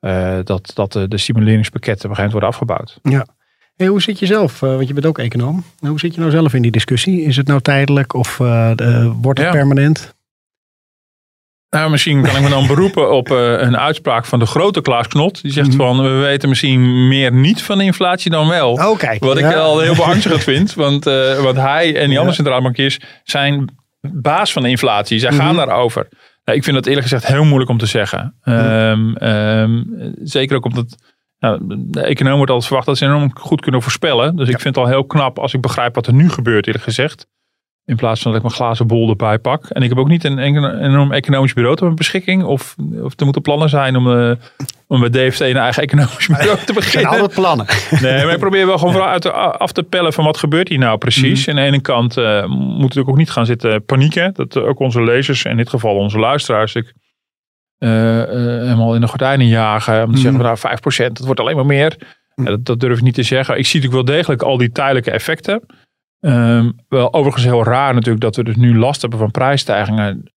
[0.00, 2.98] uh, dat, dat de, de stimuleringspakketten op een worden afgebouwd.
[3.02, 3.26] Ja.
[3.76, 5.64] Hey, hoe zit je zelf, uh, want je bent ook econoom.
[5.78, 7.22] Hoe zit je nou zelf in die discussie?
[7.22, 8.72] Is het nou tijdelijk of uh,
[9.20, 9.54] wordt het ja.
[9.54, 10.14] permanent?
[11.74, 15.08] Nou, misschien kan ik me dan beroepen op uh, een uitspraak van de grote Klaas
[15.08, 15.42] Knot.
[15.42, 15.76] Die zegt mm.
[15.76, 18.72] van, we weten misschien meer niet van de inflatie dan wel.
[18.72, 19.24] Oh, kijk.
[19.24, 20.74] Wat ik al heel beangstigend vind.
[20.74, 25.18] Want, uh, want hij en die andere centrale bankiers zijn baas van de inflatie.
[25.18, 25.66] Zij gaan mm -hmm.
[25.66, 26.08] daarover.
[26.44, 28.34] Nou, ik vind dat eerlijk gezegd heel moeilijk om te zeggen.
[28.44, 28.54] Mm.
[28.54, 30.96] Um, um, zeker ook omdat
[31.38, 34.36] nou, de econoom wordt altijd verwacht dat ze enorm goed kunnen voorspellen.
[34.36, 36.84] Dus ik vind het al heel knap als ik begrijp wat er nu gebeurt eerlijk
[36.84, 37.26] gezegd.
[37.86, 39.64] In plaats van dat ik mijn glazen bol erbij pak.
[39.64, 42.44] En ik heb ook niet een, enorm economisch bureau tot mijn beschikking.
[42.44, 44.32] Of, of er moeten plannen zijn om, uh,
[44.86, 47.10] om met DFT een eigen economisch bureau te beginnen.
[47.10, 47.66] Er altijd plannen.
[48.00, 50.98] Nee, maar ik probeer wel gewoon uit af te pellen van wat gebeurt hier nou
[50.98, 51.46] precies.
[51.46, 51.50] Mm.
[51.50, 54.34] Aan de ene kant uh, moeten we ook niet gaan zitten panieken.
[54.34, 56.92] Dat ook onze lezers, in dit geval onze luisteraars, ik,
[57.78, 60.02] uh, helemaal in de gordijnen jagen.
[60.02, 60.22] Om te mm.
[60.22, 61.96] zeggen, nou 5%, dat wordt alleen maar meer.
[62.34, 62.44] Mm.
[62.44, 63.58] Dat, dat durf ik niet te zeggen.
[63.58, 65.62] Ik zie natuurlijk wel degelijk al die tijdelijke effecten.
[66.26, 70.32] Um, wel overigens heel raar natuurlijk dat we dus nu last hebben van prijsstijgingen.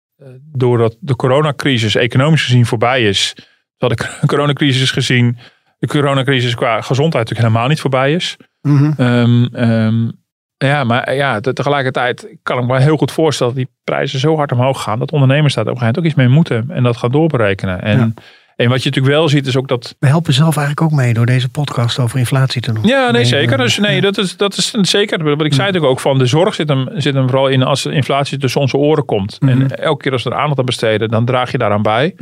[0.52, 3.34] Doordat de coronacrisis economisch gezien voorbij is.
[3.78, 5.38] Terwijl de coronacrisis gezien,
[5.80, 8.38] de coronacrisis qua gezondheid natuurlijk helemaal niet voorbij is.
[8.62, 9.06] Mm -hmm.
[9.06, 10.12] um, um,
[10.58, 14.52] ja, maar ja, tegelijkertijd kan ik me heel goed voorstellen dat die prijzen zo hard
[14.52, 15.00] omhoog gaan.
[15.00, 16.76] Dat ondernemers daar op een gegeven moment ook iets mee moeten.
[16.76, 17.82] En dat gaan doorberekenen.
[17.82, 18.12] En ja.
[18.56, 19.96] En wat je natuurlijk wel ziet is ook dat...
[20.00, 22.84] We helpen zelf eigenlijk ook mee door deze podcast over inflatie te doen.
[22.84, 23.58] Ja, nee, zeker.
[23.58, 25.24] Dus nee, dat is, dat is zeker.
[25.24, 27.84] Wat ik zei natuurlijk ook van de zorg zit hem, zit hem vooral in als
[27.84, 29.38] de inflatie tussen onze oren komt.
[29.40, 29.62] Mm -hmm.
[29.62, 32.16] En elke keer als we er aandacht aan besteden, dan draag je daaraan bij.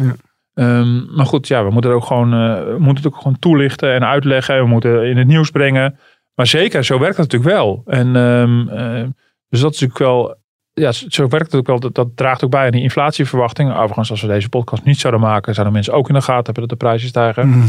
[0.54, 3.40] Um, maar goed, ja, we moeten het ook gewoon, uh, we moeten het ook gewoon
[3.40, 4.58] toelichten en uitleggen.
[4.58, 6.00] We moeten in het nieuws brengen.
[6.36, 7.82] Maar zeker, zo werkt het natuurlijk wel.
[7.86, 9.04] En um, uh,
[9.50, 10.36] dus dat is natuurlijk wel
[10.74, 11.80] ja, zo werkt het ook wel.
[11.80, 13.76] Dat, dat draagt ook bij aan die inflatieverwachtingen.
[13.76, 16.68] Overigens, als we deze podcast niet zouden maken, zouden mensen ook in de gaten hebben
[16.68, 17.48] dat de prijzen stijgen.
[17.48, 17.68] Mm.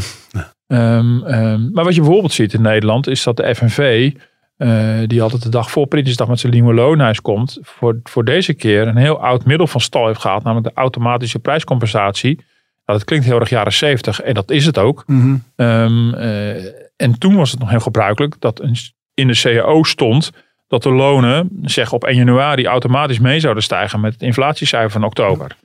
[0.67, 4.13] Um, um, maar wat je bijvoorbeeld ziet in Nederland, is dat de FNV,
[4.59, 8.55] uh, die altijd de dag voor Prinsjesdag met zijn nieuwe loonhuis komt, voor, voor deze
[8.55, 12.37] keer een heel oud middel van stal heeft gehaald, namelijk de automatische prijscompensatie.
[12.85, 15.03] Nou, dat klinkt heel erg jaren 70 en dat is het ook.
[15.07, 15.67] Mm -hmm.
[15.67, 16.65] um, uh,
[16.97, 18.77] en toen was het nog heel gebruikelijk dat een,
[19.15, 20.31] in de CAO stond
[20.67, 25.05] dat de lonen zeg op 1 januari automatisch mee zouden stijgen met het inflatiecijfer van
[25.05, 25.57] oktober.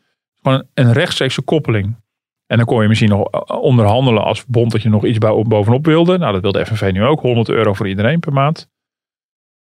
[0.41, 1.95] Gewoon een rechtstreekse koppeling.
[2.47, 6.17] En dan kon je misschien nog onderhandelen als bond dat je nog iets bovenop wilde.
[6.17, 7.21] Nou, dat wilde FNV nu ook.
[7.21, 8.69] 100 euro voor iedereen per maand.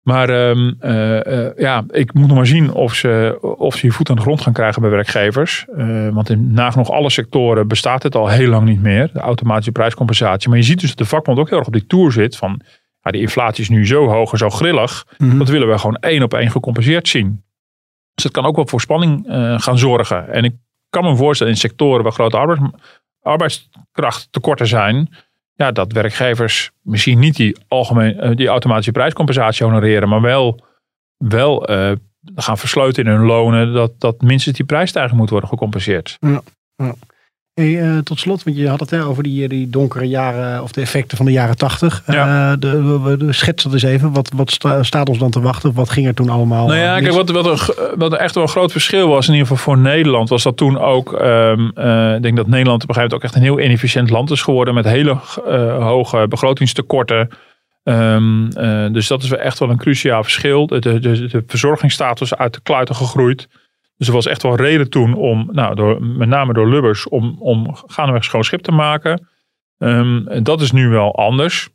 [0.02, 3.92] Maar um, uh, uh, ja, ik moet nog maar zien of ze, of ze je
[3.92, 5.66] voet aan de grond gaan krijgen bij werkgevers.
[5.76, 9.10] Uh, want in nagenoeg alle sectoren bestaat dit al heel lang niet meer.
[9.12, 10.48] De automatische prijscompensatie.
[10.48, 12.60] Maar je ziet dus dat de vakbond ook heel erg op die tour zit van
[13.02, 15.06] ja, die inflatie is nu zo hoog en zo grillig.
[15.18, 15.38] Mm-hmm.
[15.38, 17.44] Dat willen we gewoon één op één gecompenseerd zien.
[18.14, 20.32] Dus het kan ook wel voor spanning uh, gaan zorgen.
[20.32, 20.54] En ik
[20.90, 22.70] kan me voorstellen in sectoren waar grote arbeids,
[23.20, 25.14] arbeidskrachttekorten zijn.
[25.54, 30.08] Ja, dat werkgevers misschien niet die, algemeen, uh, die automatische prijscompensatie honoreren.
[30.08, 30.64] Maar wel,
[31.16, 31.92] wel uh,
[32.34, 33.72] gaan versleuten in hun lonen.
[33.72, 36.16] Dat, dat minstens die prijsstijging moet worden gecompenseerd.
[36.20, 36.42] Ja,
[36.76, 36.94] ja.
[37.54, 40.72] Hey, uh, tot slot, want je had het hè, over die, die donkere jaren of
[40.72, 42.02] de effecten van de jaren tachtig.
[42.06, 42.50] Ja.
[42.50, 44.12] Uh, de, schets dat eens even.
[44.12, 45.72] Wat, wat sta, staat ons dan te wachten?
[45.72, 46.66] Wat ging er toen allemaal?
[46.66, 49.32] Nou ja, kijk, wat, wat, er, wat er echt wel een groot verschil was, in
[49.32, 51.12] ieder geval voor Nederland, was dat toen ook.
[51.12, 54.10] Um, uh, ik denk dat Nederland op een gegeven moment ook echt een heel inefficiënt
[54.10, 55.18] land is geworden met hele
[55.80, 57.28] hoge begrotingstekorten.
[57.84, 58.50] Um,
[58.92, 60.66] dus dat is wel echt wel een cruciaal verschil.
[60.66, 63.48] De, de, de verzorgingsstatus uit de kluiten gegroeid.
[64.02, 67.36] Dus er was echt wel reden toen om, nou, door, met name door Lubbers, om,
[67.38, 69.28] om gaandeweg schoon schip te maken.
[69.78, 71.68] Um, en dat is nu wel anders.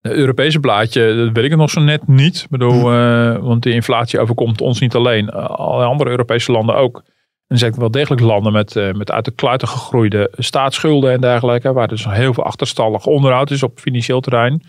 [0.00, 2.42] Het Europese blaadje, dat weet ik nog zo net niet.
[2.42, 6.96] Ik bedoel, uh, want de inflatie overkomt ons niet alleen, alle andere Europese landen ook.
[6.96, 7.04] En
[7.46, 11.72] er zijn wel degelijk landen met, uh, met uit de kluiten gegroeide staatsschulden en dergelijke,
[11.72, 14.62] waar dus heel veel achterstallig onderhoud is op financieel terrein.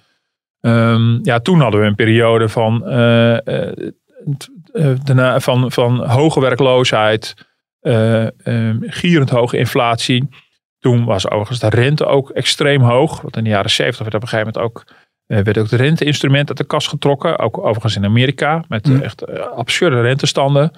[0.62, 3.38] Um, ja, toen hadden we een periode van uh,
[4.80, 7.34] uh, van, van hoge werkloosheid,
[7.82, 10.30] uh, uh, gierend hoge inflatie.
[10.80, 13.22] Toen was overigens de rente ook extreem hoog.
[13.22, 14.86] Want in de jaren 70 werd op een gegeven moment ook,
[15.26, 17.40] werd ook de renteinstrument uit de kast getrokken.
[17.40, 19.02] Ook overigens in Amerika met mm.
[19.02, 20.72] echt absurde rentestanden.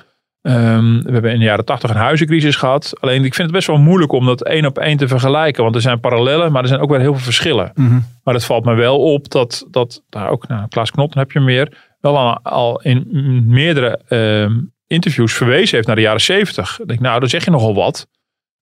[0.43, 2.93] Um, we hebben in de jaren 80 een huizencrisis gehad.
[2.99, 5.63] Alleen ik vind het best wel moeilijk om dat één op één te vergelijken.
[5.63, 7.71] Want er zijn parallellen, maar er zijn ook weer heel veel verschillen.
[7.73, 8.05] Mm -hmm.
[8.23, 11.31] Maar het valt me wel op dat, dat nou, ook nou, Klaas Knop, dan heb
[11.31, 13.07] je meer wel al, in
[13.47, 16.79] meerdere uh, interviews verwezen heeft naar de jaren zeventig.
[16.79, 18.07] Ik denk, nou, dan zeg je nogal wat.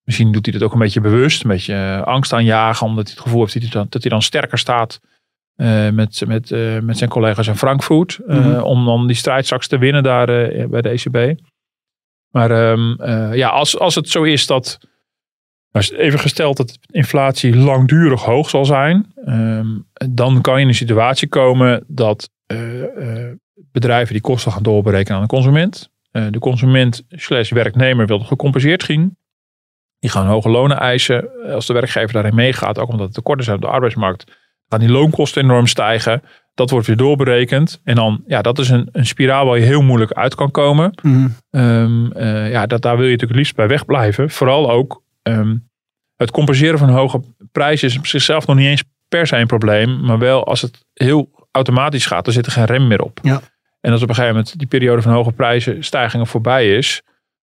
[0.04, 3.14] Misschien doet hij dat ook een beetje bewust, een beetje uh, angst aanjagen, omdat hij
[3.14, 5.00] het gevoel heeft dat hij dan, dat hij dan sterker staat
[5.56, 8.20] eh, met, met, eh, met zijn collega's in Frankfurt.
[8.28, 8.62] eh, Mhm.
[8.62, 11.40] Om dan die strijd straks te winnen daar eh, bij de ECB.
[12.32, 14.78] Maar ehm, eh, ja, als, als het zo is dat.
[15.72, 19.14] nou, Even gesteld dat inflatie langdurig hoog zal zijn.
[19.26, 19.68] ehm,
[20.10, 22.39] dan kan je in een situatie komen dat eh, eh,
[23.80, 25.92] bedrijven die kosten gaan doorberekenen aan de consument.
[26.12, 29.18] Eh, de consument slash werknemer wil gecompenseerd zien.
[30.00, 31.30] Die gaan hoge lonen eisen.
[31.54, 34.32] Als de werkgever daarin meegaat, ook omdat er tekorten zijn op de arbeidsmarkt,
[34.68, 36.22] gaan die loonkosten enorm stijgen.
[36.54, 37.82] Dat wordt weer doorberekend.
[37.84, 40.94] En dan, ja, dat is een, een spiraal waar je heel moeilijk uit kan komen.
[41.50, 44.30] Eh, ja, dat, daar wil je natuurlijk het liefst bij wegblijven.
[44.30, 45.56] Vooral ook ehm,
[46.16, 47.22] het compenseren van hoge
[47.52, 50.06] prijzen is op zichzelf nog niet eens per se een probleem.
[50.06, 53.20] Maar wel als het heel automatisch gaat, dan zit er geen rem meer op.
[53.22, 53.42] Ja.
[53.82, 57.02] En als op een gegeven moment die periode van hoge prijzen, stijgingen voorbij is.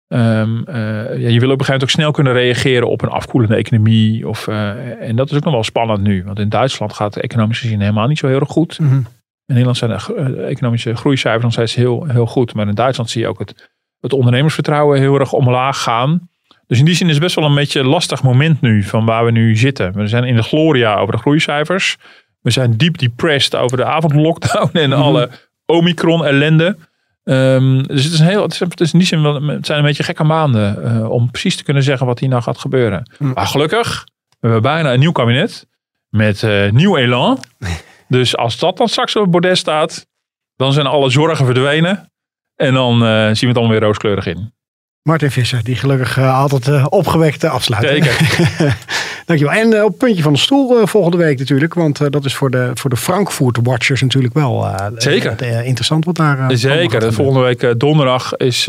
[0.08, 0.76] ehm, eh,
[1.20, 4.28] ja, je wil op een gegeven moment ook snel kunnen reageren op een afkoelende economie.
[4.28, 6.24] Of, eh, en dat is ook nog wel spannend nu.
[6.24, 8.80] Want in Duitsland gaat het economisch gezien helemaal niet zo heel erg goed.
[8.80, 8.94] Mhm.
[8.94, 9.06] In
[9.46, 12.54] Nederland zijn de eh, economische groeicijfers nog steeds heel, heel goed.
[12.54, 13.70] Maar in Duitsland zie je ook het,
[14.00, 16.30] het ondernemersvertrouwen heel erg omlaag gaan.
[16.68, 19.06] Dus in die zin is het best wel een beetje een lastig moment nu van
[19.06, 19.94] waar we nu zitten.
[19.94, 21.98] We zijn in de gloria over de groeicijfers.
[22.42, 25.02] We zijn diep depressed over de avondlockdown en Mhm.
[25.02, 25.30] alle
[25.66, 26.78] Omicron ellende.
[27.24, 29.66] Ehm, dus het is, een heel, het is, het is in die zin wel, het
[29.66, 32.58] zijn een beetje gekke maanden eh, om precies te kunnen zeggen wat hier nou gaat
[32.58, 33.12] gebeuren.
[33.18, 33.34] Mhm.
[33.34, 35.68] Maar gelukkig, we hebben bijna een nieuw kabinet
[36.10, 37.40] met eh, nieuw elan.
[38.08, 40.08] Dus als dat dan straks op het bordes staat,
[40.56, 42.12] dan zijn alle zorgen verdwenen.
[42.56, 44.54] En dan eh, zien we het allemaal weer rooskleurig in.
[45.02, 47.88] Martin Visser, die gelukkig altijd eh, opgewekt eh, afsluit.
[47.88, 48.18] Zeker.
[49.26, 49.54] Dankjewel.
[49.54, 51.74] En eh, op het puntje van de stoel eh, volgende week natuurlijk.
[51.74, 54.68] Want eh, dat is voor de, voor de Frankfurt Watchers natuurlijk wel
[54.98, 55.64] Zeker.
[55.66, 57.14] interessant wat daar Zeker.
[57.14, 58.64] volgende week donderdag is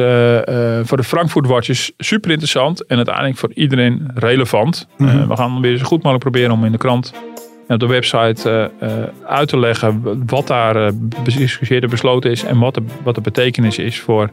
[0.85, 2.87] voor de Frankfurt Watches super interessant.
[2.87, 4.87] En uiteindelijk voor iedereen relevant.
[4.97, 5.29] Mhm.
[5.29, 7.13] We gaan weer zo goed mogelijk proberen om in de krant
[7.69, 8.71] en op de website
[9.27, 12.45] uit te leggen wat daar en besloten is.
[12.45, 14.31] En wat de, wat de betekenis is voor,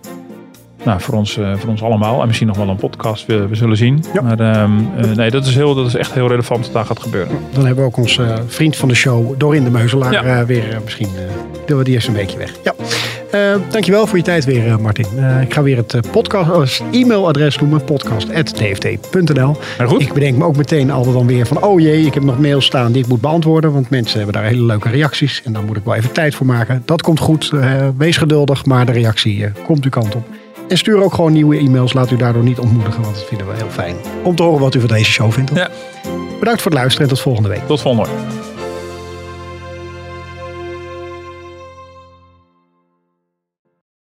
[0.85, 2.21] nou, voor, ons, eh, voor ons allemaal.
[2.21, 4.03] En misschien nog wel een podcast, we, we zullen zien.
[4.13, 4.21] Ja.
[4.21, 6.99] Maar ehm, eh, nee, dat is, heel, dat is echt heel relevant wat daar gaat
[7.01, 7.37] gebeuren.
[7.53, 10.45] Dan hebben we ook onze eh, vriend van de show, Dorin de Meuzelaar, Ja.
[10.45, 11.07] weer misschien.
[11.65, 12.53] doen we die eerst een weekje weg.
[12.63, 12.73] Ja.
[13.69, 15.05] Dankjewel voor je tijd weer, Martin.
[15.41, 19.57] Ik ga weer het podcast, e-mailadres noemen: podcast.dft.nl.
[19.97, 22.65] Ik bedenk me ook meteen altijd dan weer van, oh jee, ik heb nog mails
[22.65, 23.71] staan die ik moet beantwoorden.
[23.71, 25.41] Want mensen hebben daar hele leuke reacties.
[25.45, 26.81] En daar moet ik wel even tijd voor maken.
[26.85, 27.51] Dat komt goed.
[27.97, 30.23] Wees geduldig, maar de reactie komt uw kant op.
[30.71, 31.93] En stuur ook gewoon nieuwe e-mails.
[31.93, 33.95] Laat u daardoor niet ontmoedigen, want dat vinden we heel fijn.
[34.23, 35.51] Om te horen wat u van deze show vindt.
[35.53, 35.69] Ja.
[36.39, 37.67] Bedankt voor het luisteren en tot volgende week.
[37.67, 38.50] tot volgende week.